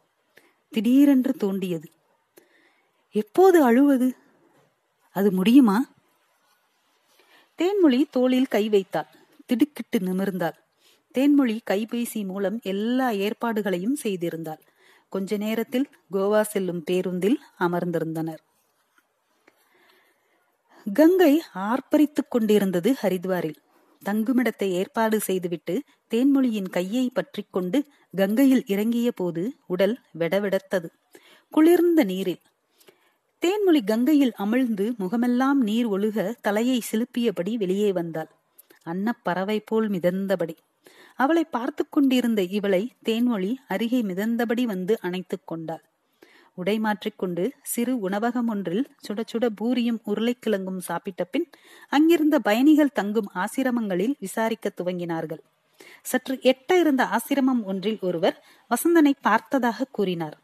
[0.70, 1.86] திடீரென்று தோண்டியது
[3.12, 4.16] எப்போது அழுவது?
[5.12, 5.86] அது முடியுமா?
[7.58, 9.06] தேன்மொழி தோளில் கை வைத்தாள்.
[9.46, 10.58] திடுக்கிட்டு நிமிர்ந்தாள்.
[11.14, 14.60] தேன்மொழி கைபேசி மூலம் எல்லா ஏற்பாடுகளையும் செய்திருந்தாள்.
[15.10, 18.38] கொஞ்ச நேரத்தில் கோவா செல்லும் பேருந்தில் அமர்ந்திருந்தனர்.
[20.94, 23.60] கங்கை ஆர்ப்பரித்துக் கொண்டிருந்தது ஹரித்வாரில்.
[24.06, 25.82] தங்குமிடத்தை ஏற்பாடு செய்துவிட்டு
[26.12, 30.88] தேன்மொழியின் கையை பற்றி கொண்டு கங்கையில் இறங்கிய போது உடல் வெடவெடத்தது.
[31.52, 32.42] குளிர்ந்த நீரில்.
[33.42, 38.30] தேன்மொழி கங்கையில் அமிழ்ந்து முகமெல்லாம் நீர் ஒழுக தலையை சிலுப்பியபடி வெளியே வந்தாள்.
[38.84, 40.56] அன்னப்பறவை போல் மிதந்தபடி.
[41.16, 45.84] அவளை பார்த்து கொண்டிருந்த இவளை தேன்மொழி அருகே மிதந்தபடி வந்து அணைத்துக் கொண்டாள்.
[46.58, 51.48] உடை மாற்றிக்கொண்டு சிறு உணவகம் ஒன்றில் சுட சுட பூரியும் உருளைக்கிழங்கும் சாப்பிட்ட பின்
[51.90, 55.44] அங்கிருந்த பயணிகள் தங்கும் ஆசிரமங்களில் விசாரிக்க துவங்கினார்கள்.
[56.02, 60.38] சற்று எட்ட இருந்த ஆசிரமம் ஒன்றில் ஒருவர் வசந்தனை பார்த்ததாக கூறினார்.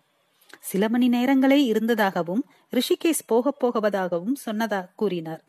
[0.60, 5.42] சில மணி நேரங்களே இருந்ததாகவும் ரிஷிகேஷ் போகப் போகவதாகவும் சொன்னதாக கூறினார்.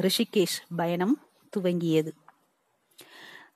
[0.00, 1.16] ரிஷிகேஷ் பயணம்
[1.52, 2.12] துவங்கியது.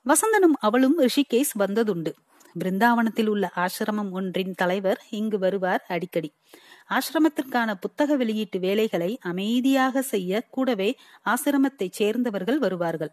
[0.07, 2.13] வசந்தனும் அவளும் ரிஷிகேஷ் வந்ததுண்டு.
[2.61, 6.33] பிருந்தாவனத்தில் உள்ள ஆசிரமம் ஒன்றின் தலைவர் இங்கு வருவார் அடிக்கடி.
[6.89, 13.13] ஆசிரமத்திற்கான புத்தக வெளியீட்டு வேலைகளை அமைதியாக செய்ய கூடவே ஆசிரமத்தைச் சேர்ந்தவர்கள் வருவார்கள்.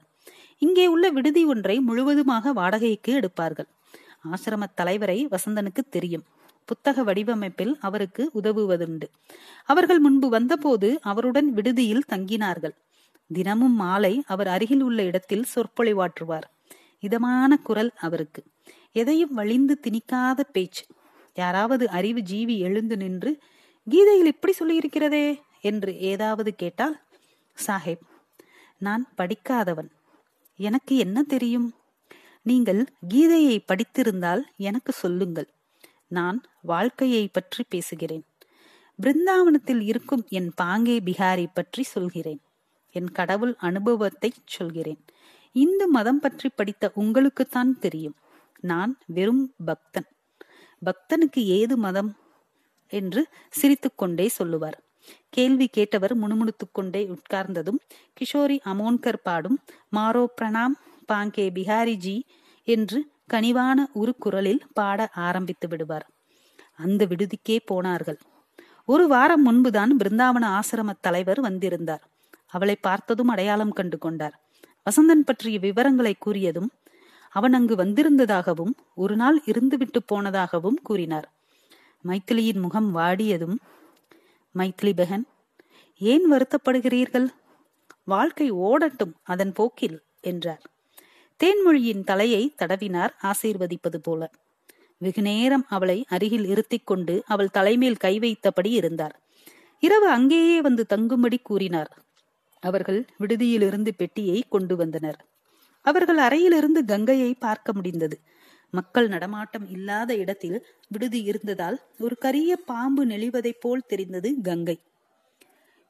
[0.57, 3.69] இங்கே உள்ள விடுதி ஒன்றை முழுவதுமாக வாடகைக்கு எடுப்பார்கள்.
[4.31, 6.23] ஆசிரம தலைவரை வசந்தனுக்கு தெரியும்.
[6.65, 9.07] புத்தக வடிவமைப்பில் அவருக்கு உதவுவதுண்டு.
[9.65, 12.75] அவர்கள் முன்பு வந்தபோது அவருடன் விடுதியில் தங்கினார்கள்.
[13.27, 16.47] தினமும் மாலை அவர் அருகில் உள்ள இடத்தில் சொற்பொழிவாற்றுவார்.
[16.99, 18.43] இதமான குரல் அவருக்கு.
[18.95, 20.85] எதையும் வழிந்து திணிக்காத பேச்சு.
[21.33, 23.31] யாராவது அறிவு ஜீவி எழுந்து நின்று
[23.87, 26.95] கீதையில் இப்படி சொல்லியிருக்கிறதே என்று ஏதாவது கேட்டால்
[27.67, 28.05] சாஹேப்
[28.77, 29.91] நான் படிக்காதவன்.
[30.59, 31.73] எனக்கு என்ன தெரியும்?
[32.45, 32.81] நீங்கள்
[33.13, 35.47] கீதையை படித்திருந்தால் எனக்கு சொல்லுங்கள்.
[36.07, 38.23] நான் வாழ்க்கையை பற்றி பேசுகிறேன்.
[38.99, 42.39] பிருந்தாவனத்தில் இருக்கும் என் பாங்கே பிகாரி பற்றி சொல்கிறேன்.
[42.95, 45.01] என் கடவுள் அனுபவத்தை சொல்கிறேன்.
[45.55, 48.15] இந்து மதம் பற்றி படித்த உங்களுக்குத்தான் தெரியும்.
[48.61, 50.05] நான் வெறும் பக்தன்.
[50.85, 52.15] பக்தனுக்கு ஏது மதம்?
[52.87, 54.83] என்று சிரித்துக்கொண்டே சொல்லுவார்.
[55.29, 57.79] கேள்வி கேட்டவர் முணுமுணுத்துக் கொண்டே உட்கார்ந்ததும்
[58.13, 60.75] கிஷோரி அமோன்கர் பாடும் மாரோ பிரணாம்
[61.07, 62.21] பாங்கே பிஹாரிஜி
[62.63, 66.09] என்று கனிவான ஒரு குரலில் பாட ஆரம்பித்து விடுவார்.
[66.75, 68.17] அந்த விடுதிக்கே போனார்கள்.
[68.85, 72.09] ஒரு வாரம் முன்புதான் பிருந்தாவன ஆசிரம தலைவர் வந்திருந்தார்.
[72.47, 74.41] அவளை பார்த்ததும் அடையாளம் கண்டு கொண்டார்.
[74.85, 76.69] வசந்தன் பற்றிய விவரங்களை கூறியதும்
[77.29, 81.33] அவன் அங்கு வந்திருந்ததாகவும் ஒரு நாள் இருந்துவிட்டு போனதாகவும் கூறினார்.
[82.07, 83.55] மைத்திலியின் முகம் வாடியதும்
[84.55, 85.25] மைத்திலி பெகன்
[85.97, 87.27] ஏன் வருத்தப்படுகிறீர்கள்?
[88.05, 90.61] வாழ்க்கை ஓடட்டும் அதன் போக்கில் என்றார்.
[91.43, 94.31] தேன்மொழியின் தலையை தடவினார் ஆசீர்வதிப்பது போல.
[94.97, 99.21] வெகு நேரம் அவளை அருகில் இருத்திக் கொண்டு அவள் தலைமேல் கை வைத்தபடி இருந்தார்.
[99.79, 102.03] இரவு அங்கேயே வந்து தங்கும்படி கூறினார்.
[102.59, 105.28] அவர்கள் விடுதியிலிருந்து பெட்டியை கொண்டு வந்தனர்.
[105.81, 108.19] அவர்கள் அறையிலிருந்து கங்கையை பார்க்க முடிந்தது.
[108.73, 114.77] மக்கள் நடமாட்டம் இல்லாத இடத்தில் விடுதி இருந்ததால் ஒரு கரிய பாம்பு நெளிவதைப் போல் தெரிந்தது கங்கை.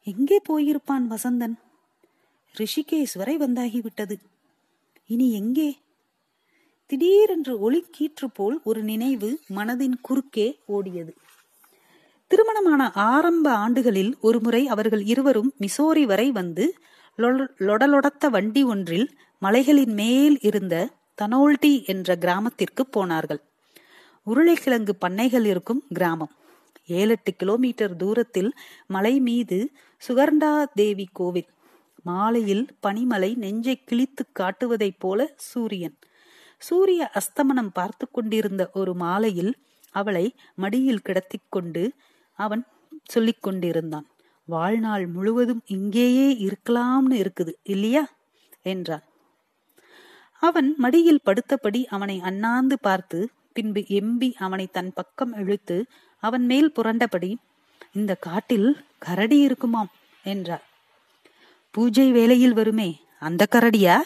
[0.07, 1.55] எங்கே போயிருப்பான் வசந்தன்?
[2.55, 4.15] ரிஷிகேஷ் வரை வந்தாகிவிட்டது.
[5.07, 5.77] இனி எங்கே?
[6.89, 11.11] திடீரென்று ஒளி கீற்று போல் ஒரு நினைவு மனதின் குறுக்கே ஓடியது.
[12.31, 16.65] திருமணமான ஆரம்ப ஆண்டுகளில் ஒருமுறை அவர்கள் இருவரும் மிசோரி வரை வந்து
[17.59, 19.07] லொடலொடத்த வண்டி ஒன்றில்
[19.41, 20.89] மலைகளின் மேல் இருந்த
[21.21, 23.41] தனோல்டி என்ற கிராமத்திற்கு போனார்கள்.
[24.23, 26.33] உருளைக்கிழங்கு பண்ணைகள் இருக்கும் கிராமம்.
[26.85, 28.53] ஏழு எட்டு கிலோமீட்டர் தூரத்தில்
[28.87, 29.71] மலை மீது
[30.07, 31.47] சுகர்ண்டா தேவி கோவில்.
[32.03, 35.97] மாலையில் பனிமலை நெஞ்சை கிழித்து காட்டுவதைப் போல சூரியன்.
[36.57, 39.55] சூரிய அஸ்தமனம் பார்த்து கொண்டிருந்த ஒரு மாலையில்
[39.91, 41.93] அவளை மடியில் கிடத்திக் கொண்டு
[42.33, 42.65] அவன்
[43.03, 44.07] சொல்லிக் கொண்டிருந்தான்.
[44.45, 48.07] வாழ்நாள் முழுவதும் இங்கேயே இருக்கலாம்னு இருக்குது இல்லையா?
[48.61, 49.03] என்றான்.
[50.39, 55.85] அவன் மடியில் படுத்தபடி அவனை அண்ணாந்து பார்த்து பின்பு எம்பி அவனை தன் பக்கம் இழுத்து
[56.23, 57.35] அவன் மேல் புரண்டபடி
[57.93, 59.91] இந்த காட்டில் கரடி இருக்குமாம்
[60.23, 60.65] என்றார்.
[61.71, 63.97] பூஜை வேளையில் வருமே அந்த கரடியா?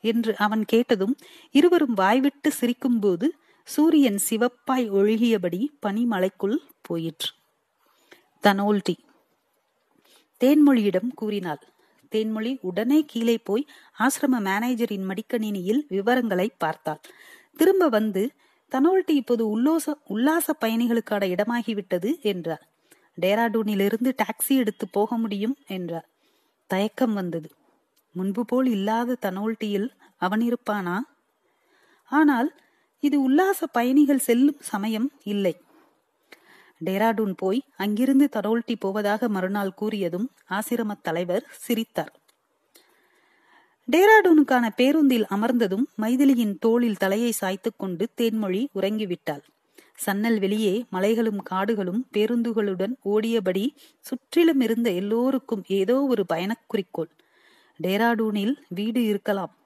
[0.00, 1.14] என்று அவன் கேட்டதும்
[1.50, 3.26] இருவரும் வாய்விட்டு சிரிக்கும்போது
[3.64, 7.30] சூரியன் சிவப்பாய் ஒழுகியபடி பனிமலைக்குள் போயிற்று.
[8.42, 8.96] தனோல்டி.
[10.40, 11.62] தேன்மொழியிடம் கூறினாள்
[12.12, 13.64] தேன்மொழி உடனே கீழே போய்
[13.98, 17.00] ஆசிரம மேனேஜரின் மடிக்கணினியில் விவரங்களை பார்த்தாள்.
[17.58, 18.22] திரும்ப வந்து
[18.72, 22.64] தனோல்டி இப்போது உல்லோச உல்லாச பயணிகளுக்கான இடமாகிவிட்டது என்றார்
[23.20, 26.08] டேராடூனிலிருந்து டாக்ஸி எடுத்து போக முடியும் என்றார்
[26.70, 27.48] தயக்கம் வந்தது.
[28.14, 30.96] முன்பு போல் இல்லாத தனோல்ட்டியில் அவன் இருப்பானா?
[32.10, 32.48] ஆனால்
[33.02, 35.54] இது உல்லாச பயணிகள் செல்லும் சமயம் இல்லை.
[36.84, 42.20] டேராடூன் போய் அங்கிருந்து தரோல்டி போவதாக மறுநாள் கூறியதும் ஆசிரம தலைவர் சிரித்தார்.
[43.92, 49.42] டேராடூனுக்கான பேருந்தில் அமர்ந்ததும் மைதிலியின் தோளில் தலையை சாய்த்து கொண்டு தேன்மொழி உறங்கிவிட்டாள்.
[50.06, 57.10] சன்னல் வெளியே மலைகளும் காடுகளும் பேருந்துகளுடன் ஓடியபடி சுற்றிலும் இருந்த எல்லோருக்கும் ஏதோ ஒரு பயணக் குறிக்கோள்.
[57.82, 59.56] டேராடூனில் வீடு இருக்கலாம்.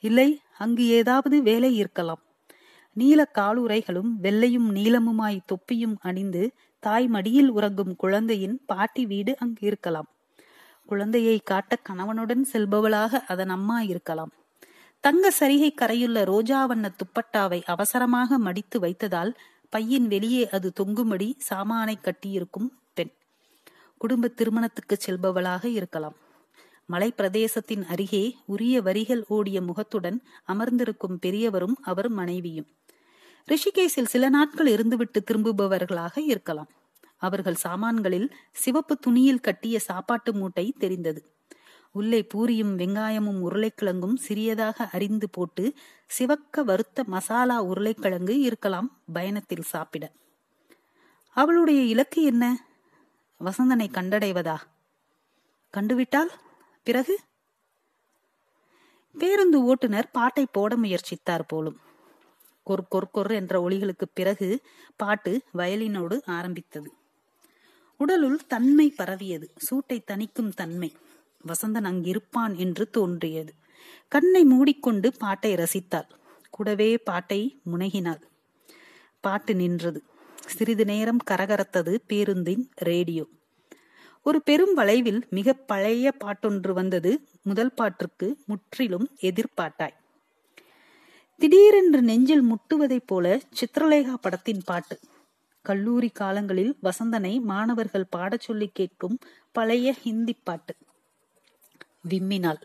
[0.00, 2.22] இல்லை அங்கு ஏதாவது வேலை இருக்கலாம்.
[2.94, 10.08] நீல காலுரைகளும் வெள்ளையும் நீலமுமாய் தொப்பியும் அணிந்து தாய் மடியில் உறங்கும் குழந்தையின் பாட்டி வீடு அங்கு இருக்கலாம்.
[10.86, 14.32] குழந்தையை காட்ட கணவனுடன் செல்பவளாக அதன் அம்மா இருக்கலாம்.
[15.00, 19.32] தங்க சரிகை கரையுள்ள ரோஜா வண்ண துப்பட்டாவை அவசரமாக மடித்து வைத்ததால்
[19.76, 23.12] பையின் வெளியே அது தொங்கும்படி சாமானை கட்டியிருக்கும் பெண்.
[23.98, 26.16] குடும்ப திருமணத்துக்கு செல்பவளாக இருக்கலாம்.
[26.86, 32.66] மலை பிரதேசத்தின் அருகே உரிய வரிகள் ஓடிய முகத்துடன் அமர்ந்திருக்கும் பெரியவரும் அவர் மனைவியும்.
[33.50, 36.68] ரிஷிகேசில் சில நாட்கள் இருந்துவிட்டு திரும்புபவர்களாக இருக்கலாம்.
[37.16, 41.28] அவர்கள் சாமான்களில் சிவப்பு துணியில் கட்டிய சாப்பாட்டு மூட்டை தெரிந்தது.
[41.92, 45.74] உள்ளே பூரியும் வெங்காயமும் உருளைக்கிழங்கும் சிறியதாக அறிந்து போட்டு
[46.06, 50.12] சிவக்க வறுத்த மசாலா உருளைக்கிழங்கு இருக்கலாம் பயணத்தில் சாப்பிட.
[51.28, 52.66] அவளுடைய இலக்கு என்ன?
[53.44, 54.56] வசந்தனை கண்டடைவதா?
[55.76, 56.30] கண்டுவிட்டால்
[56.82, 57.20] பிறகு?
[59.18, 61.80] பேருந்து ஓட்டுநர் பாட்டை போட முயற்சித்தார் போலும்.
[62.64, 64.60] கொர் கொர் கொர் என்ற ஒளிகளுக்கு பிறகு
[64.96, 66.92] பாட்டு வயலினோடு ஆரம்பித்தது.
[67.96, 69.52] உடலுள் தன்மை பரவியது.
[69.56, 70.96] சூட்டை தணிக்கும் தன்மை.
[71.46, 73.54] வசந்தன் அங்கிருப்பான் என்று தோன்றியது.
[74.08, 76.08] கண்ணை மூடிக்கொண்டு பாட்டை ரசித்தாள்.
[76.50, 78.20] கூடவே பாட்டை முனகினாள்.
[79.20, 80.02] பாட்டு நின்றது.
[80.46, 83.26] சிறிது நேரம் கரகரத்தது பேருந்தின் ரேடியோ.
[84.22, 87.20] ஒரு பெரும் வளைவில் மிக பழைய பாட்டொன்று வந்தது.
[87.42, 90.02] முதல் பாட்டிற்கு முற்றிலும் எதிர்பாட்டாய்.
[91.40, 95.00] திடீரென்று நெஞ்சில் முட்டுவதைப் போல சித்திரலேகா படத்தின் பாட்டு.
[95.62, 99.18] கல்லூரி காலங்களில் வசந்தனை மாணவர்கள் பாடச் சொல்லி கேட்கும்
[99.52, 100.74] பழைய ஹிந்தி பாட்டு.
[102.08, 102.60] விம்மினாள்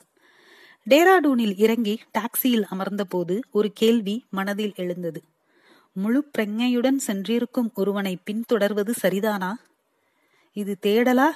[0.90, 5.24] டேராடூனில் இறங்கி டாக்ஸியில் அமர்ந்தபோது ஒரு கேள்வி மனதில் எழுந்தது.
[5.94, 9.52] முழு பிரங்கையுடன் சென்றிருக்கும் ஒருவனை பின்தொடர்வது சரிதானா?
[10.54, 11.28] இது தேடலா?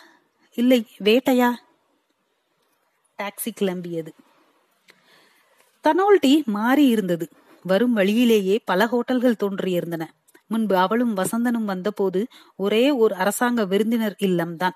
[0.54, 1.54] இல்லை வேட்டையா?
[3.18, 4.12] டாக்ஸி கிளம்பியது.
[5.84, 7.26] தனோல்டி மாறி இருந்தது.
[7.66, 10.04] வரும் வழியிலேயே பல ஹோட்டல்கள் தோன்றியிருந்தன.
[10.48, 12.22] முன்பு அவளும் வசந்தனும் வந்தபோது
[12.56, 14.76] ஒரே ஒரு அரசாங்க விருந்தினர் இல்லம்தான்.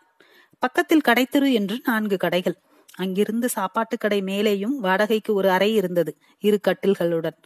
[0.63, 2.57] பக்கத்தில் கடைத்தெரு என்று நான்கு கடைகள்.
[2.95, 6.11] அங்கிருந்து சாப்பாட்டு கடை மேலேயும் வாடகைக்கு ஒரு அறை இருந்தது
[6.43, 7.37] இரு கட்டில்களுடன்.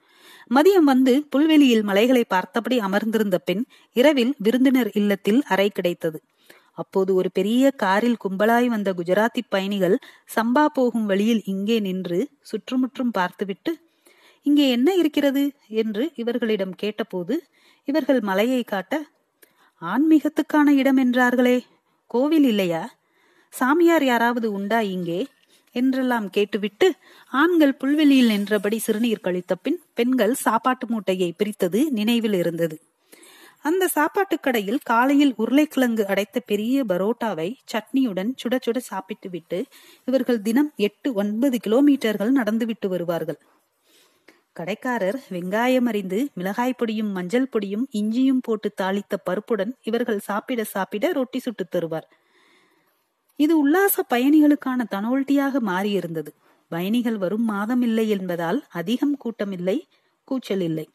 [0.51, 3.63] மதியம் வந்து புல்வெளியில் மலைகளை பார்த்தபடி அமர்ந்திருந்த பெண்
[3.95, 6.17] இரவில் விருந்தினர் இல்லத்தில் அறை கிடைத்தது.
[6.77, 9.95] அப்போது ஒரு பெரிய காரில் கும்பலாய் வந்த குஜராத்தி பயணிகள்
[10.35, 13.71] சம்பா போகும் வழியில் இங்கே நின்று சுற்றுமுற்றும் பார்த்துவிட்டு
[14.45, 15.43] இங்கே என்ன இருக்கிறது?
[15.69, 17.35] என்று இவர்களிடம் கேட்டபோது
[17.87, 18.93] இவர்கள் மலையை காட்ட
[19.81, 21.57] ஆன்மீகத்துக்கான இடம் என்றார்களே
[22.11, 22.81] கோவில் இல்லையா?
[23.53, 25.19] சாமியார் யாராவது உண்டா இங்கே?
[25.75, 26.87] என்றெல்லாம் கேட்டுவிட்டு
[27.31, 32.77] ஆண்கள் புல்வெளியில் நின்றபடி சிறுநீர் கழித்த பின் பெண்கள் சாப்பாட்டு மூட்டையை பிரித்தது நினைவில் இருந்தது.
[33.65, 39.59] அந்த சாப்பாட்டு கடையில் காலையில் உருளைக்கிழங்கு அடைத்த பெரிய பரோட்டாவை சட்னியுடன் சுட சுட சாப்பிட்டு விட்டு
[40.07, 43.39] இவர்கள் தினம் எட்டு ஒன்பது கிலோமீட்டர்கள் நடந்துவிட்டு வருவார்கள்.
[44.53, 51.39] கடைக்காரர் வெங்காயம் அறிந்து மிளகாய் பொடியும் மஞ்சள் பொடியும் இஞ்சியும் போட்டு தாளித்த பருப்புடன் இவர்கள் சாப்பிட சாப்பிட ரொட்டி
[51.39, 52.07] சுட்டு தருவார்.
[53.39, 56.31] இது உல்லாச பயணிகளுக்கான தனோல்ட்டியாக மாறியிருந்தது.
[56.71, 59.77] பயணிகள் வரும் மாதம் இல்லை என்பதால் அதிகம் கூட்டம் இல்லை
[60.27, 60.85] கூச்சல் இல்லை.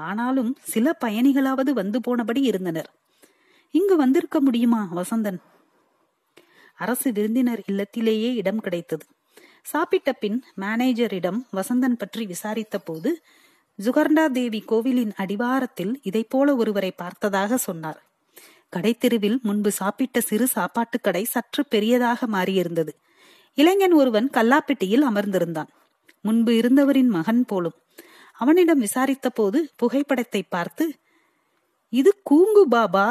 [0.00, 2.90] ஆனாலும் சில பயணிகளாவது வந்து போனபடி இருந்தனர்.
[3.70, 5.38] இங்கு வந்திருக்க முடியுமா வசந்தன்?
[6.74, 9.06] அரசு விருந்தினர் இல்லத்திலேயே இடம் கிடைத்தது.
[9.62, 13.22] சாப்பிட்ட பின் மேனேஜரிடம் வசந்தன் பற்றி விசாரித்த போது
[13.82, 18.02] ஜுகர்ண்டா தேவி கோவிலின் அடிவாரத்தில் இதை போல ஒருவரை பார்த்ததாக சொன்னார்.
[18.76, 22.88] கடைத்தெருவில் முன்பு சாப்பிட்ட சிறு சாப்பாட்டு கடை சற்று பெரியதாக மாறியிருந்தது.
[23.54, 25.68] இளைஞன் ஒருவன் கல்லாப்பெட்டியில் அமர்ந்திருந்தான்.
[26.20, 27.72] முன்பு இருந்தவரின் மகன் போலும்.
[28.40, 30.84] அவனிடம் விசாரித்த போது புகைப்படத்தை பார்த்து
[31.92, 33.06] இது கூங்கு பாபா.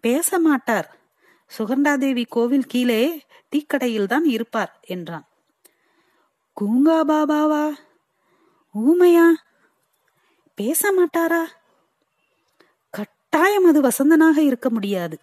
[0.00, 0.88] பேச மாட்டார்.
[1.50, 3.00] சுகண்டாதேவி கோவில் கீழே
[3.52, 5.26] டீக்கடையில் தான் இருப்பார் என்றான்.
[6.56, 7.64] கூங்கா பாபாவா?
[8.74, 9.26] ஊமையா?
[10.58, 11.42] பேச மாட்டாரா?
[12.90, 15.18] கட்டாயம் அது வசந்தனாக இருக்க முடியாது.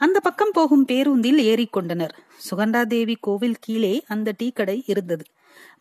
[0.00, 2.14] அந்த பக்கம் போகும் பேருந்தில் ஏறிக்கொண்டனர்.
[2.50, 5.24] சுகண்டாதேவி கோவில் கீழே அந்த டீ கடை இருந்தது.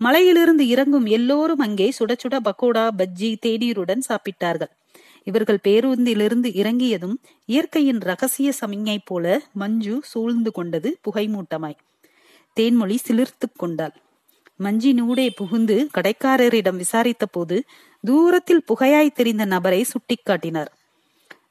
[0.01, 4.71] மலையிலிருந்து இறங்கும் எல்லோரும் அங்கே சுட சுட பக்கோடா பஜ்ஜி தேநீருடன் சாப்பிட்டார்கள்.
[5.23, 11.77] இவர்கள் பேருந்திலிருந்து இறங்கியதும் இயற்கையின் ரகசிய சமிஞை போல மஞ்சு சூழ்ந்து கொண்டது புகைமூட்டமாய்.
[12.57, 13.93] தேன்மொழி சிலிர்த்து கொண்டாள்.
[14.59, 17.63] மஞ்சி நூடே புகுந்து கடைக்காரரிடம் விசாரித்த போது
[18.01, 20.71] தூரத்தில் புகையாய் தெரிந்த நபரை சுட்டிக்காட்டினார்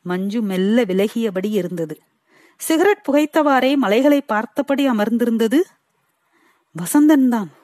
[0.03, 1.97] மஞ்சு மெல்ல விலகியபடி இருந்தது.
[2.57, 5.61] சிகரெட் புகைத்தவாறே மலைகளை பார்த்தபடி அமர்ந்திருந்தது.
[6.75, 7.59] வசந்தன்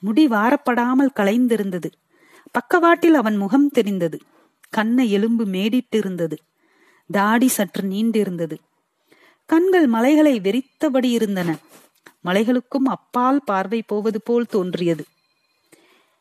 [0.00, 1.90] முடி வாரப்படாமல் களைந்திருந்தது.
[2.52, 4.18] பக்கவாட்டில் அவன் முகம் தெரிந்தது.
[4.70, 6.36] கண்ண எலும்பு மேடிட்டிருந்தது.
[7.10, 8.56] தாடி சற்று நீண்டிருந்தது.
[9.46, 11.56] கண்கள் மலைகளை வெறித்தபடி இருந்தன
[12.24, 15.04] மலைகளுக்கும் அப்பால் பார்வை போவது போல் தோன்றியது.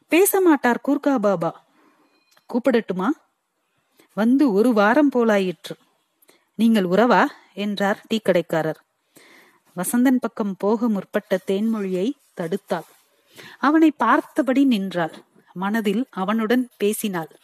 [0.08, 1.52] பேச மாட்டார் கூர்கா பாபா.
[2.50, 3.08] கூப்பிடட்டுமா?
[4.14, 5.76] வந்து ஒரு வாரம் போலாயிற்று.
[6.56, 7.26] நீங்கள் உறவா?
[7.54, 8.80] என்றார் டீ கடைக்காரர்
[9.76, 12.88] வசந்தன் பக்கம் போக முற்பட்ட தேன்மொழியை தடுத்தாள்.
[13.60, 15.24] அவனை பார்த்தபடி நின்றாள்.
[15.54, 17.40] மனதில் அவனுடன் பேசினாள்.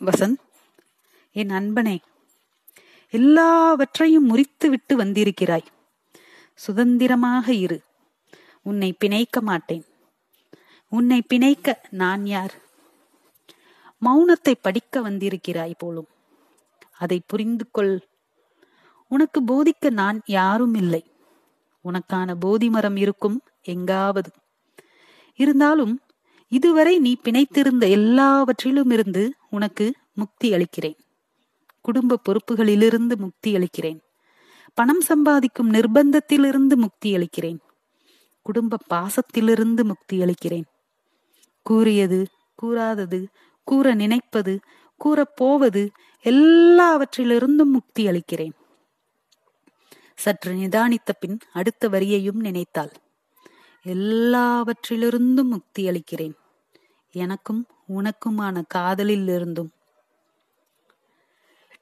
[0.00, 0.38] வசந்த்
[1.32, 1.98] என் அன்பனே
[3.10, 5.66] எல்லாவற்றையும் முறித்து விட்டு வந்திருக்கிறாய்.
[6.54, 7.82] சுதந்திரமாக இரு.
[8.62, 9.84] உன்னை பிணைக்க மாட்டேன்.
[10.88, 12.54] உன்னை பிணைக்க நான் யார்?
[14.04, 16.08] மௌனத்தை படிக்க வந்திருக்கிறாய் போலும்.
[16.98, 18.08] அதை புரிந்து கொள்
[19.08, 21.04] உனக்கு போதிக்க நான் யாரும் இல்லை.
[21.84, 24.30] உனக்கான போதி மரம் இருக்கும் எங்காவது.
[25.34, 26.00] இருந்தாலும்
[26.48, 30.96] இதுவரை நீ பிணைத்திருந்த எல்லாவற்றிலும் இருந்து உனக்கு முக்தி அளிக்கிறேன்.
[31.80, 34.00] குடும்ப பொறுப்புகளிலிருந்து முக்தி அளிக்கிறேன்.
[34.74, 37.58] பணம் சம்பாதிக்கும் நிர்பந்தத்திலிருந்து முக்தி அளிக்கிறேன்.
[38.42, 40.64] குடும்ப பாசத்திலிருந்து முக்தி அளிக்கிறேன்.
[41.62, 42.26] கூறியது
[42.62, 43.26] கூறாதது
[43.64, 44.60] கூற நினைப்பது
[45.04, 45.88] கூறப்போவது
[46.24, 48.52] எல்லாவற்றிலிருந்தும் முக்தி அளிக்கிறேன்.
[50.22, 52.92] சற்று நிதானித்த பின் அடுத்த வரியையும் நினைத்தாள்.
[53.86, 56.34] எல்லாவற்றிலிருந்தும் முக்தி அளிக்கிறேன்.
[57.14, 57.62] எனக்கும்
[57.96, 59.70] உனக்குமான காதலில் இருந்தும்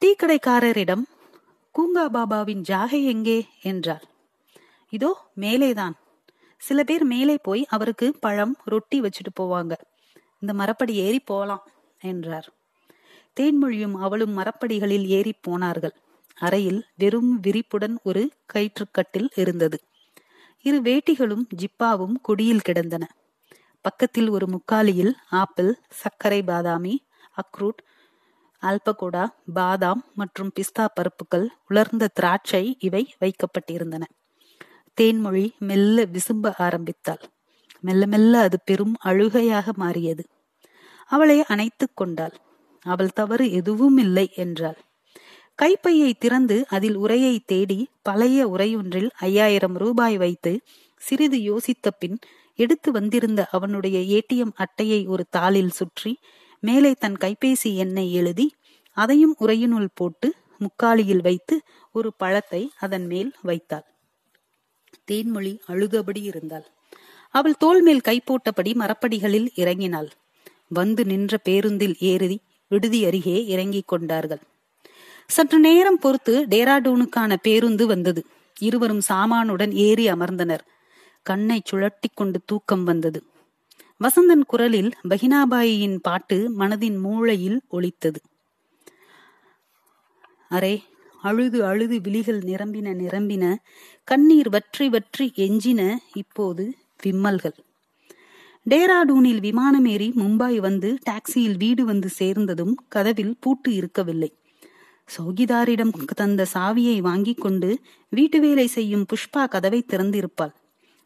[0.03, 1.05] டீ கடைக்காரரிடம்
[1.74, 3.38] கூங்கா பாபாவின் ஜாகை எங்கே?
[3.62, 4.05] என்றார்
[4.92, 5.96] இதோ மேலேதான்.
[6.62, 9.74] சில பேர் மேலே போய் அவருக்கு பழம் ரொட்டி வச்சுட்டு போவாங்க.
[10.40, 11.64] இந்த மரப்படி ஏறி போலாம்
[12.03, 12.48] என்றார்.
[13.37, 15.94] தேன்மொழியும் அவளும் மரப்படிகளில் ஏறி போனார்கள்.
[16.38, 19.79] அறையில் வெறும் விரிப்புடன் ஒரு கயிற்றுக்கட்டில் இருந்தது.
[20.62, 23.05] இரு வேட்டிகளும் ஜிப்பாவும் குடியில் கிடந்தன.
[23.81, 26.94] பக்கத்தில் ஒரு முக்காலியில் ஆப்பிள் சர்க்கரை பாதாமி
[27.37, 27.81] அக்ரூட்
[28.62, 29.24] ஆல்பகோடா
[29.55, 34.03] பாதாம் மற்றும் பிஸ்தா பருப்புகள் உலர்ந்த திராட்சை இவை வைக்கப்பட்டிருந்தன.
[35.01, 37.22] தேன்மொழி மெல்ல விசும்ப ஆரம்பித்தாள்.
[37.81, 40.24] மெல்ல மெல்ல அது பெரும் அழுகையாக மாறியது.
[41.07, 42.35] அவளை அணைத்துக் கொண்டாள்.
[42.87, 44.79] அவள் தவறு எதுவும் இல்லை என்றாள்.
[45.59, 50.53] கைப்பையை திறந்து அதில் உரையை தேடி பழைய உரையொன்றில் ஐயாயிரம் ரூபாய் வைத்து
[51.03, 52.18] சிறிது யோசித்த பின்
[52.59, 56.12] எடுத்து வந்திருந்த அவனுடைய ஏடிஎம் அட்டையை ஒரு தாளில் சுற்றி
[56.62, 58.47] மேலே தன் கைபேசி எண்ணை எழுதி
[58.97, 60.29] அதையும் உரையினுள் போட்டு
[60.61, 61.57] முக்காலியில் வைத்து
[61.94, 63.87] ஒரு பழத்தை அதன் மேல் வைத்தாள்.
[65.11, 66.66] தேன்மொழி அழுதபடி இருந்தாள்.
[67.35, 70.11] அவள் தோல் மேல் கை போட்டபடி மரப்படிகளில் இறங்கினாள்.
[70.68, 72.38] வந்து நின்ற பேருந்தில் ஏறி
[72.71, 74.42] விடுதி அருகே இறங்கிக் கொண்டார்கள்.
[75.31, 78.25] சற்று நேரம் பொறுத்து டேராடூனுக்கான பேருந்து வந்தது.
[78.57, 80.64] இருவரும் சாமானுடன் ஏறி அமர்ந்தனர்.
[81.23, 83.21] கண்ணை சுழட்டி கொண்டு தூக்கம் வந்தது.
[84.01, 88.21] வசந்தன் குரலில் பகினாபாயின் பாட்டு மனதின் மூளையில் ஒலித்தது.
[90.51, 90.83] அரே
[91.23, 93.57] அழுது அழுது விழிகள் நிரம்பின நிரம்பின
[94.05, 95.81] கண்ணீர் வற்றி வற்றி எஞ்சின
[96.14, 96.64] இப்போது
[97.03, 97.57] விம்மல்கள்.
[98.67, 104.31] டேராடூனில் விமானம் ஏறி மும்பாய் வந்து டாக்ஸியில் வீடு வந்து சேர்ந்ததும் கதவில் பூட்டு இருக்கவில்லை.
[105.16, 110.53] சௌகிதாரிடம் தந்த சாவியை வாங்கி கொண்டு வீட்டு வேலை செய்யும் புஷ்பா கதவை திறந்திருப்பாள்.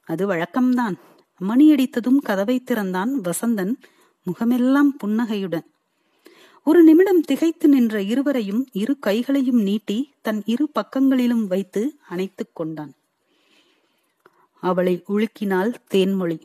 [0.04, 0.94] அது வழக்கம்தான்.
[1.40, 3.74] மணியடித்ததும் கதவை திறந்தான் வசந்தன்
[4.24, 5.66] முகமெல்லாம் புன்னகையுடன்.
[6.64, 12.92] ஒரு நிமிடம் திகைத்து நின்ற இருவரையும் இரு கைகளையும் நீட்டி தன் இரு பக்கங்களிலும் வைத்து அணைத்துக் கொண்டான்.
[14.60, 16.40] அவளை உலுக்கினாள் தேன்மொழி.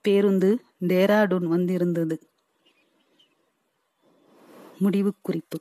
[0.00, 2.28] பேருந்து டேராடூன் வந்திருந்தது.
[4.78, 5.58] முடிவு குறிப்பு.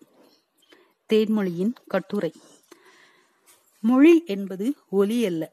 [1.13, 2.33] தேன்மொழியின் கட்டுரை.
[3.81, 5.51] மொழி என்பது ஒலி அல்ல.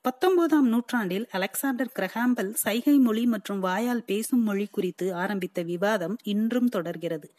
[0.00, 7.30] பத்தொன்பதாம் நூற்றாண்டில் அலெக்சாண்டர் கிரஹாம்பல் சைகை மொழி மற்றும் வாயால் பேசும் மொழி குறித்து ஆரம்பித்த விவாதம் இன்றும் தொடர்கிறது.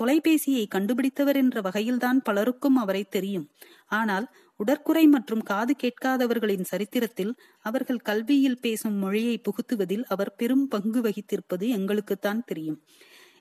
[0.00, 3.50] தொலைபேசியை கண்டுபிடித்தவர் என்ற வகையில்தான் பலருக்கும் அவரை தெரியும்.
[3.88, 11.66] ஆனால் உடற்குறை மற்றும் காது கேட்காதவர்களின் சரித்திரத்தில் அவர்கள் கல்வியில் பேசும் மொழியை புகுத்துவதில் அவர் பெரும் பங்கு வகித்திருப்பது
[11.78, 12.80] எங்களுக்குத்தான் தெரியும்.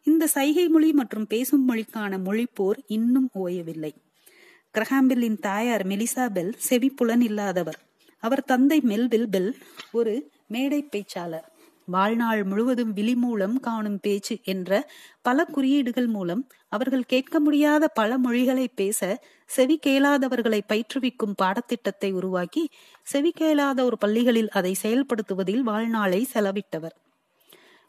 [0.07, 3.91] இந்த சைகை மொழி மற்றும் பேசும் மொழிக்கான மொழிப்போர் இன்னும் ஓயவில்லை.
[4.75, 7.79] கிரஹாம்பில்லின் தாயார் மெலிசா பெல் செவிப்புலன் இல்லாதவர்.
[8.23, 9.51] அவர் தந்தை மெல்வில் பெல்
[9.91, 10.13] ஒரு
[10.47, 11.47] மேடை பேச்சாளர்.
[11.87, 14.71] வாழ்நாள் முழுவதும் விழி மூலம் காணும் பேச்சு என்ற
[15.21, 18.99] பல குறியீடுகள் மூலம் அவர்கள் கேட்க முடியாத பல மொழிகளை பேச
[19.49, 22.63] செவி கேளாதவர்களை பயிற்றுவிக்கும் பாடத்திட்டத்தை உருவாக்கி
[23.03, 26.95] செவி கேளாத ஒரு பள்ளிகளில் அதை செயல்படுத்துவதில் வாழ்நாளை செலவிட்டவர்.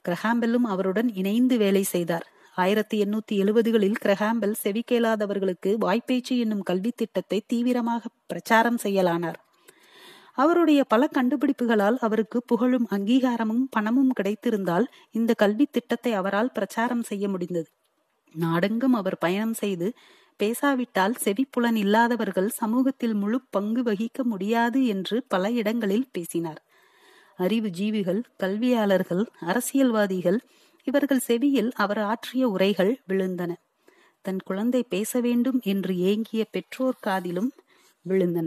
[0.09, 2.27] கிரஹாம்பெல்லும் அவருடன் இணைந்து வேலை செய்தார்.
[2.55, 9.39] ஆயிரத்தி எண்ணூத்தி எழுபதுகளில் கிரஹாம்பெல் செவிக்கேளாதவர்களுக்கு வாய்ப்பேச்சு என்னும் கல்வி திட்டத்தை தீவிரமாக பிரச்சாரம் செய்யலானார்.
[10.33, 17.69] அவருடைய பல கண்டுபிடிப்புகளால் அவருக்கு புகழும் அங்கீகாரமும் பணமும் கிடைத்திருந்தால் இந்த கல்வி திட்டத்தை அவரால் பிரச்சாரம் செய்ய முடிந்தது.
[18.35, 19.89] நாடெங்கும் அவர் பயணம் செய்து
[20.37, 26.61] பேசாவிட்டால் செவிப்புலன் இல்லாதவர்கள் சமூகத்தில் முழு பங்கு வகிக்க முடியாது என்று பல இடங்களில் பேசினார்.
[27.37, 30.41] அறிவு ஜீவிகள் கல்வியாளர்கள் அரசியல்வாதிகள்
[30.85, 33.53] இவர்கள் செவியில் அவர் ஆற்றிய உரைகள் விழுந்தன.
[34.23, 37.53] தன் குழந்தை பேச வேண்டும் என்று ஏங்கிய பெற்றோர் காதிலும்
[38.09, 38.47] விழுந்தன.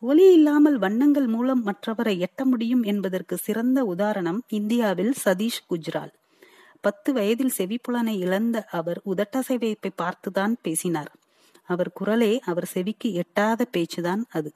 [0.00, 6.12] ஒலி இல்லாமல் வண்ணங்கள் மூலம் மற்றவரை எட்ட முடியும் என்பதற்கு சிறந்த உதாரணம் இந்தியாவில் சதீஷ் குஜ்ரால்.
[6.80, 11.12] பத்து வயதில் செவிப்புலனை இழந்த அவர் உதட்டசைவைப்பை பார்த்துதான் பேசினார்.
[11.64, 14.52] அவர் குரலே அவர் செவிக்கு எட்டாத பேச்சுதான் அது.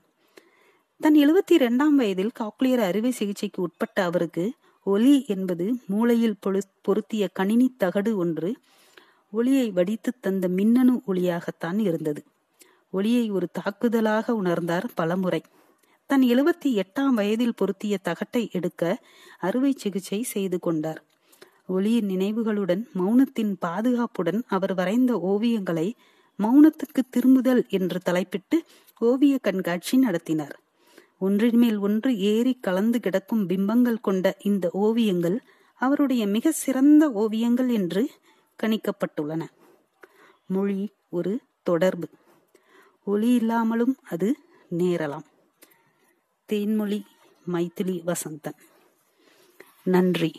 [1.00, 4.52] தன் எழுபத்தி இரண்டாம் வயதில் காக்லியர் அறுவை சிகிச்சைக்கு உட்பட்ட அவருக்கு
[4.84, 6.34] ஒலி என்பது மூளையில்
[6.82, 8.56] பொருத்திய கணினி தகடு ஒன்று
[9.30, 12.24] ஒளியை வடித்து தந்த மின்னணு ஒளியாகத்தான் இருந்தது.
[12.90, 15.42] ஒளியை ஒரு தாக்குதலாக உணர்ந்தார் பலமுறை.
[16.06, 18.98] தன் எழுபத்தி எட்டாம் வயதில் பொருத்திய தகட்டை எடுக்க
[19.38, 21.04] அறுவை சிகிச்சை செய்து கொண்டார்.
[21.66, 25.92] ஒளியின் நினைவுகளுடன் மௌனத்தின் பாதுகாப்புடன் அவர் வரைந்த ஓவியங்களை
[26.38, 28.58] மௌனத்துக்கு திரும்புதல் என்று தலைப்பிட்டு
[28.98, 30.56] ஓவிய கண்காட்சி நடத்தினார்.
[31.18, 35.40] ஒன்றின் மேல் ஒன்று ஏறி கலந்து கிடக்கும் பிம்பங்கள் கொண்ட இந்த ஓவியங்கள்
[35.74, 38.10] அவருடைய மிக சிறந்த ஓவியங்கள் என்று
[38.62, 39.46] கணிக்கப்பட்டுள்ளன.
[40.46, 42.08] மொழி ஒரு தொடர்பு.
[43.04, 44.36] ஒளி இல்லாமலும் அது
[44.78, 45.24] நேரலாம்.
[46.52, 47.02] தேன்மொழி
[47.52, 48.58] மைத்திலி வசந்தன்.
[49.82, 50.32] நன்றி.